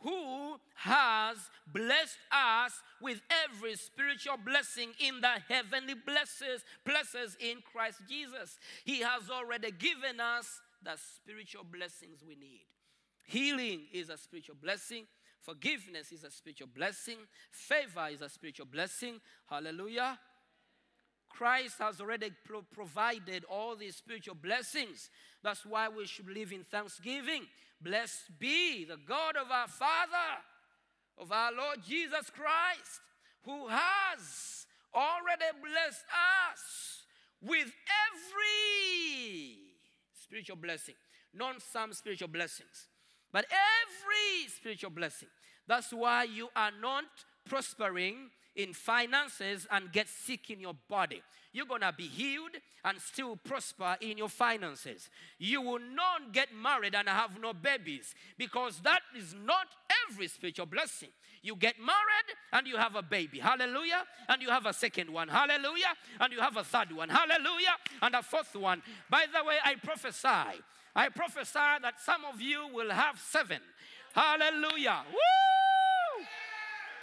who 0.00 0.56
has 0.74 1.36
blessed 1.72 2.18
us 2.30 2.72
with 3.00 3.20
every 3.44 3.76
spiritual 3.76 4.36
blessing 4.36 4.90
in 4.98 5.20
the 5.20 5.40
heavenly 5.48 5.94
blesses, 5.94 6.62
blesses 6.84 7.36
in 7.40 7.58
Christ 7.72 8.02
Jesus. 8.08 8.58
He 8.84 9.00
has 9.00 9.30
already 9.30 9.70
given 9.70 10.20
us 10.20 10.60
the 10.82 10.96
spiritual 10.96 11.64
blessings 11.64 12.22
we 12.26 12.34
need. 12.34 12.66
Healing 13.24 13.82
is 13.92 14.10
a 14.10 14.18
spiritual 14.18 14.56
blessing. 14.60 15.06
Forgiveness 15.40 16.12
is 16.12 16.24
a 16.24 16.30
spiritual 16.30 16.68
blessing. 16.74 17.16
Favor 17.50 18.08
is 18.10 18.22
a 18.22 18.28
spiritual 18.28 18.66
blessing. 18.66 19.20
Hallelujah. 19.48 20.18
Christ 21.28 21.76
has 21.80 22.00
already 22.00 22.30
pro- 22.44 22.62
provided 22.62 23.44
all 23.44 23.74
these 23.74 23.96
spiritual 23.96 24.36
blessings. 24.36 25.10
That's 25.42 25.66
why 25.66 25.88
we 25.88 26.06
should 26.06 26.28
live 26.28 26.52
in 26.52 26.62
thanksgiving. 26.64 27.46
Blessed 27.84 28.38
be 28.38 28.86
the 28.86 28.96
God 28.96 29.36
of 29.36 29.50
our 29.50 29.68
Father, 29.68 30.40
of 31.18 31.30
our 31.30 31.52
Lord 31.52 31.80
Jesus 31.86 32.30
Christ, 32.30 33.00
who 33.44 33.68
has 33.68 34.66
already 34.94 35.44
blessed 35.60 36.04
us 36.54 37.04
with 37.42 37.70
every 38.08 39.58
spiritual 40.14 40.56
blessing, 40.56 40.94
not 41.34 41.60
some 41.60 41.92
spiritual 41.92 42.28
blessings, 42.28 42.88
but 43.30 43.44
every 43.50 44.48
spiritual 44.48 44.90
blessing. 44.90 45.28
That's 45.66 45.92
why 45.92 46.24
you 46.24 46.48
are 46.56 46.72
not 46.80 47.04
prospering 47.44 48.30
in 48.56 48.72
finances 48.72 49.66
and 49.70 49.92
get 49.92 50.08
sick 50.08 50.50
in 50.50 50.60
your 50.60 50.74
body. 50.88 51.22
You're 51.52 51.66
gonna 51.66 51.94
be 51.96 52.06
healed 52.06 52.56
and 52.84 53.00
still 53.00 53.36
prosper 53.36 53.96
in 54.00 54.18
your 54.18 54.28
finances. 54.28 55.08
You 55.38 55.60
will 55.62 55.78
not 55.78 56.32
get 56.32 56.48
married 56.54 56.94
and 56.94 57.08
have 57.08 57.40
no 57.40 57.52
babies 57.52 58.14
because 58.36 58.80
that 58.80 59.00
is 59.16 59.34
not 59.34 59.68
every 60.08 60.26
spiritual 60.26 60.66
blessing. 60.66 61.10
You 61.42 61.56
get 61.56 61.78
married 61.78 62.28
and 62.52 62.66
you 62.66 62.76
have 62.76 62.96
a 62.96 63.02
baby. 63.02 63.38
Hallelujah. 63.38 64.02
And 64.28 64.40
you 64.40 64.48
have 64.48 64.66
a 64.66 64.72
second 64.72 65.10
one. 65.10 65.28
Hallelujah. 65.28 65.94
And 66.18 66.32
you 66.32 66.40
have 66.40 66.56
a 66.56 66.64
third 66.64 66.90
one. 66.90 67.10
Hallelujah. 67.10 67.76
And 68.00 68.14
a 68.14 68.22
fourth 68.22 68.56
one. 68.56 68.82
By 69.10 69.26
the 69.32 69.44
way, 69.44 69.56
I 69.62 69.74
prophesy. 69.74 70.62
I 70.96 71.08
prophesy 71.10 71.58
that 71.82 72.00
some 72.00 72.24
of 72.24 72.40
you 72.40 72.68
will 72.72 72.90
have 72.90 73.20
seven. 73.20 73.60
Hallelujah. 74.14 75.02
Woo! 75.10 75.63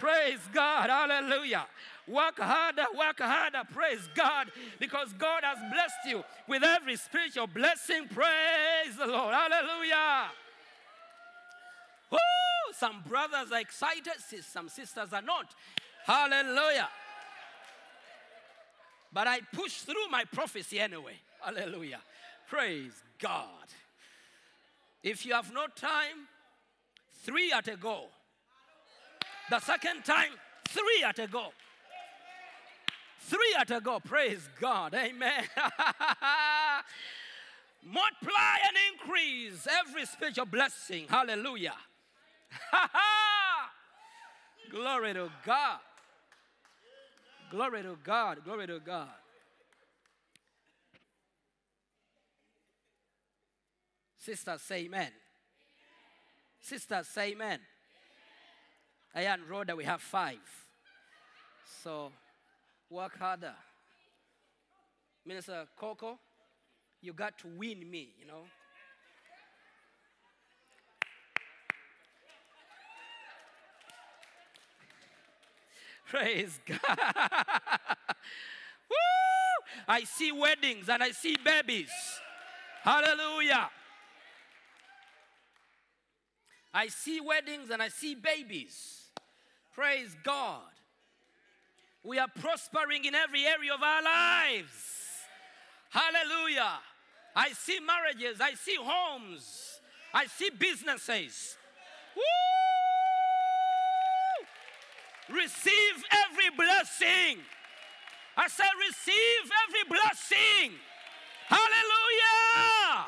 Praise 0.01 0.39
God. 0.51 0.89
Hallelujah. 0.89 1.67
Work 2.07 2.39
harder, 2.39 2.85
work 2.97 3.19
harder. 3.19 3.61
Praise 3.71 4.09
God. 4.15 4.47
Because 4.79 5.13
God 5.13 5.43
has 5.43 5.59
blessed 5.71 6.07
you 6.07 6.23
with 6.47 6.63
every 6.63 6.95
spiritual 6.95 7.45
blessing. 7.45 8.07
Praise 8.07 8.97
the 8.97 9.05
Lord. 9.05 9.35
Hallelujah. 9.35 10.31
Woo! 12.09 12.17
Some 12.73 13.03
brothers 13.07 13.51
are 13.51 13.59
excited, 13.59 14.13
some 14.41 14.69
sisters 14.69 15.13
are 15.13 15.21
not. 15.21 15.53
Hallelujah. 16.07 16.89
But 19.13 19.27
I 19.27 19.41
push 19.53 19.81
through 19.81 20.07
my 20.09 20.23
prophecy 20.25 20.79
anyway. 20.79 21.19
Hallelujah. 21.41 21.99
Praise 22.49 22.93
God. 23.19 23.67
If 25.03 25.27
you 25.27 25.33
have 25.33 25.53
no 25.53 25.67
time, 25.67 26.27
three 27.23 27.51
at 27.51 27.67
a 27.67 27.75
go. 27.75 28.05
The 29.51 29.59
second 29.59 30.03
time, 30.05 30.31
three 30.69 31.03
at 31.05 31.19
a 31.19 31.27
go. 31.27 31.47
Three 33.19 33.53
at 33.59 33.69
a 33.69 33.81
go. 33.81 33.99
Praise 33.99 34.47
God. 34.61 34.93
Amen. 34.93 35.43
Multiply 37.83 38.55
and 38.65 38.77
increase 38.93 39.67
every 39.67 40.05
spiritual 40.05 40.45
blessing. 40.45 41.05
Hallelujah. 41.09 41.75
Glory 44.71 45.15
to 45.15 45.29
God. 45.45 45.79
Glory 47.51 47.83
to 47.83 47.97
God. 48.01 48.45
Glory 48.45 48.67
to 48.67 48.79
God. 48.79 49.09
Sisters, 54.17 54.61
say 54.61 54.85
amen. 54.85 55.11
Sisters, 56.61 57.09
say 57.09 57.31
amen. 57.31 57.59
Ayan 59.15 59.39
Rhoda, 59.49 59.75
we 59.75 59.83
have 59.83 60.01
five. 60.01 60.39
So 61.83 62.11
work 62.89 63.17
harder. 63.17 63.53
Minister 65.25 65.65
Coco, 65.77 66.17
you 67.01 67.11
got 67.13 67.37
to 67.39 67.47
win 67.47 67.89
me, 67.89 68.13
you 68.19 68.25
know. 68.25 68.43
Praise 76.09 76.59
God. 76.65 76.79
Woo! 78.89 78.95
I 79.87 80.05
see 80.05 80.31
weddings 80.31 80.87
and 80.87 81.03
I 81.03 81.11
see 81.11 81.35
babies. 81.43 81.91
Hallelujah. 82.83 83.69
I 86.73 86.87
see 86.87 87.19
weddings 87.19 87.69
and 87.69 87.81
I 87.81 87.89
see 87.89 88.15
babies. 88.15 89.09
Praise 89.75 90.15
God. 90.23 90.61
We 92.03 92.17
are 92.17 92.29
prospering 92.39 93.05
in 93.05 93.13
every 93.13 93.45
area 93.45 93.73
of 93.73 93.83
our 93.83 94.01
lives. 94.01 94.71
Hallelujah. 95.89 96.79
I 97.35 97.49
see 97.51 97.79
marriages, 97.79 98.41
I 98.41 98.53
see 98.55 98.75
homes, 98.79 99.79
I 100.13 100.25
see 100.25 100.49
businesses. 100.57 101.57
Woo! 102.15 102.23
Receive 105.37 106.03
every 106.11 106.49
blessing. 106.57 107.39
I 108.35 108.47
said, 108.47 108.67
receive 108.87 109.51
every 109.67 109.83
blessing. 109.87 110.71
Hallelujah. 111.47 113.05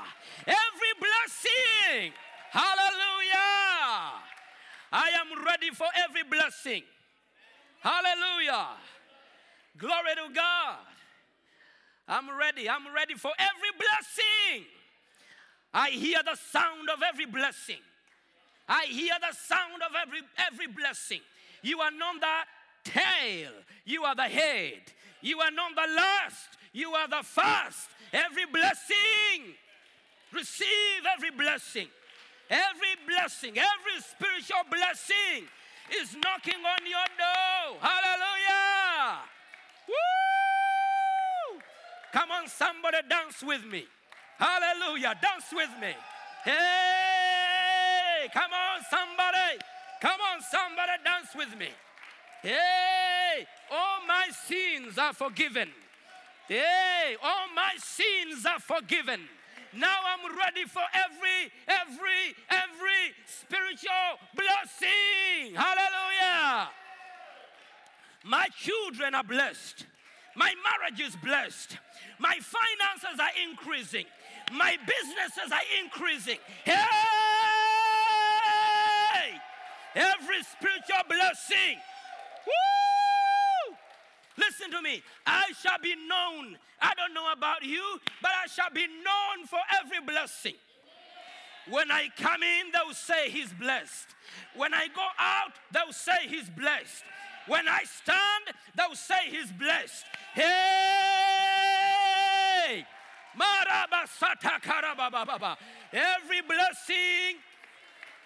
Every 0.48 0.94
blessing. 1.00 2.14
Hallelujah. 2.52 3.13
I 4.94 5.10
am 5.10 5.44
ready 5.44 5.72
for 5.72 5.88
every 6.08 6.22
blessing. 6.24 6.84
Hallelujah. 7.82 8.68
Glory 9.78 10.14
to 10.16 10.34
God. 10.34 10.78
I'm 12.08 12.38
ready. 12.38 12.70
I'm 12.70 12.94
ready 12.94 13.16
for 13.16 13.32
every 13.40 13.72
blessing. 13.76 14.66
I 15.74 15.90
hear 15.90 16.20
the 16.24 16.38
sound 16.52 16.90
of 16.90 17.02
every 17.02 17.26
blessing. 17.26 17.82
I 18.70 18.86
hear 18.86 19.14
the 19.20 19.36
sound 19.36 19.82
of 19.82 19.96
every 20.00 20.22
every 20.38 20.68
blessing. 20.68 21.22
You 21.64 21.80
are 21.80 21.92
not 21.92 22.22
the 22.22 22.92
tail, 22.92 23.52
you 23.86 24.04
are 24.04 24.16
the 24.16 24.24
head. 24.24 24.82
You 25.22 25.40
are 25.40 25.52
not 25.52 25.74
the 25.74 25.94
last, 25.96 26.50
you 26.74 26.92
are 26.92 27.08
the 27.08 27.24
first. 27.24 27.90
Every 28.12 28.46
blessing, 28.46 29.56
receive 30.34 30.68
every 31.16 31.32
blessing. 31.32 31.88
Every 32.50 32.96
blessing, 33.08 33.58
every 33.58 34.02
spiritual 34.02 34.64
blessing 34.70 35.48
is 35.92 36.16
knocking 36.16 36.60
on 36.64 36.86
your 36.86 37.08
door. 37.18 37.78
Hallelujah. 37.82 39.20
Woo! 39.88 41.62
Come 42.12 42.32
on, 42.32 42.48
somebody 42.48 42.98
dance 43.10 43.42
with 43.44 43.66
me. 43.66 43.86
Hallelujah. 44.38 45.16
Dance 45.22 45.46
with 45.52 45.70
me. 45.82 45.94
Hey, 46.44 48.28
come 48.34 48.52
on, 48.52 48.84
somebody. 48.90 49.60
Come 50.02 50.20
on, 50.20 50.42
somebody 50.42 50.92
dance 51.04 51.30
with 51.36 51.58
me. 51.58 51.70
Hey, 52.42 53.48
all 53.72 54.06
my 54.06 54.28
sins 54.46 54.98
are 54.98 55.14
forgiven. 55.14 55.70
Hey, 56.48 57.16
all 57.24 57.48
my 57.56 57.72
sins 57.78 58.46
are 58.46 58.60
forgiven. 58.60 59.22
Now 59.76 59.98
I'm 60.06 60.38
ready 60.38 60.66
for 60.68 60.84
every, 60.94 61.52
every, 61.68 62.36
every 62.50 63.14
spiritual 63.26 64.20
blessing. 64.36 65.56
Hallelujah. 65.56 66.70
My 68.24 68.48
children 68.56 69.16
are 69.16 69.24
blessed. 69.24 69.86
My 70.36 70.54
marriage 70.64 71.02
is 71.02 71.16
blessed. 71.18 71.78
My 72.20 72.38
finances 72.40 73.20
are 73.20 73.32
increasing. 73.50 74.06
My 74.52 74.78
businesses 74.78 75.52
are 75.52 75.66
increasing. 75.84 76.38
Hey! 76.64 76.74
Every 79.96 80.44
spiritual 80.44 81.04
blessing. 81.08 81.78
Woo! 82.46 82.93
Listen 84.38 84.72
to 84.72 84.82
me. 84.82 85.04
I 85.26 85.52
shall 85.62 85.80
be 85.82 85.96
known. 85.96 86.58
I 86.82 86.94
don't 86.96 87.14
know 87.14 87.32
about 87.32 87.64
you, 87.64 88.00
but 88.22 88.32
I 88.32 88.48
shall 88.48 88.72
be 88.74 88.88
known 88.88 89.48
for 89.48 89.60
every 89.82 90.02
blessing. 90.06 90.56
When 91.70 91.92
I 91.92 92.10
come 92.18 92.44
in, 92.44 92.72
they'll 92.72 92.94
say 92.94 93.30
he's 93.30 93.54
blessed. 93.54 94.08
When 94.56 94.74
I 94.74 94.88
go 94.88 95.08
out, 95.18 95.54
they'll 95.72 95.94
say 95.94 96.28
he's 96.28 96.50
blessed. 96.50 97.04
When 97.48 97.68
I 97.68 97.84
stand, 97.84 98.56
they'll 98.76 98.96
say 98.96 99.30
he's 99.30 99.52
blessed. 99.52 100.06
Hey! 100.34 101.54
Every 105.94 106.42
blessing, 106.42 107.38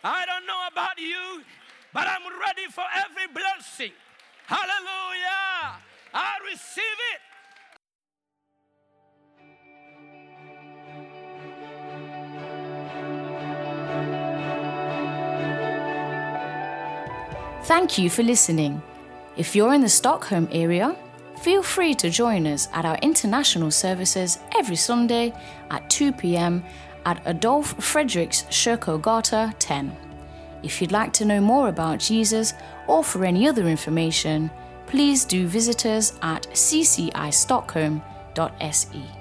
I 0.04 0.26
don't 0.26 0.46
know 0.46 0.68
about 0.72 1.00
you, 1.00 1.44
but 1.94 2.08
I'm 2.08 2.24
ready 2.40 2.72
for 2.72 2.86
every 2.96 3.28
blessing. 3.34 3.92
Hallelujah! 4.46 5.87
I 6.20 6.34
receive 6.52 6.84
it. 7.14 7.20
Thank 17.66 18.00
you 18.00 18.10
for 18.10 18.24
listening. 18.24 18.82
If 19.36 19.56
you're 19.56 19.76
in 19.76 19.82
the 19.82 19.90
Stockholm 19.90 20.48
area, 20.52 20.96
feel 21.44 21.62
free 21.62 21.94
to 21.94 22.10
join 22.10 22.48
us 22.48 22.68
at 22.74 22.84
our 22.84 22.98
international 23.04 23.70
services 23.70 24.40
every 24.58 24.76
Sunday 24.76 25.32
at 25.70 25.88
2 25.92 26.14
pm 26.14 26.64
at 27.06 27.22
Adolf 27.28 27.78
Fredriks 27.78 28.48
Kyrkogata 28.48 29.54
10. 29.60 29.96
If 30.64 30.82
you'd 30.82 30.92
like 30.92 31.14
to 31.14 31.26
know 31.26 31.40
more 31.40 31.70
about 31.70 32.00
Jesus 32.00 32.56
or 32.88 33.04
for 33.04 33.24
any 33.24 33.48
other 33.48 33.68
information, 33.68 34.50
please 34.88 35.26
do 35.26 35.48
visit 35.48 35.86
us 35.86 36.14
at 36.22 36.48
ccistockholm.se. 36.54 39.17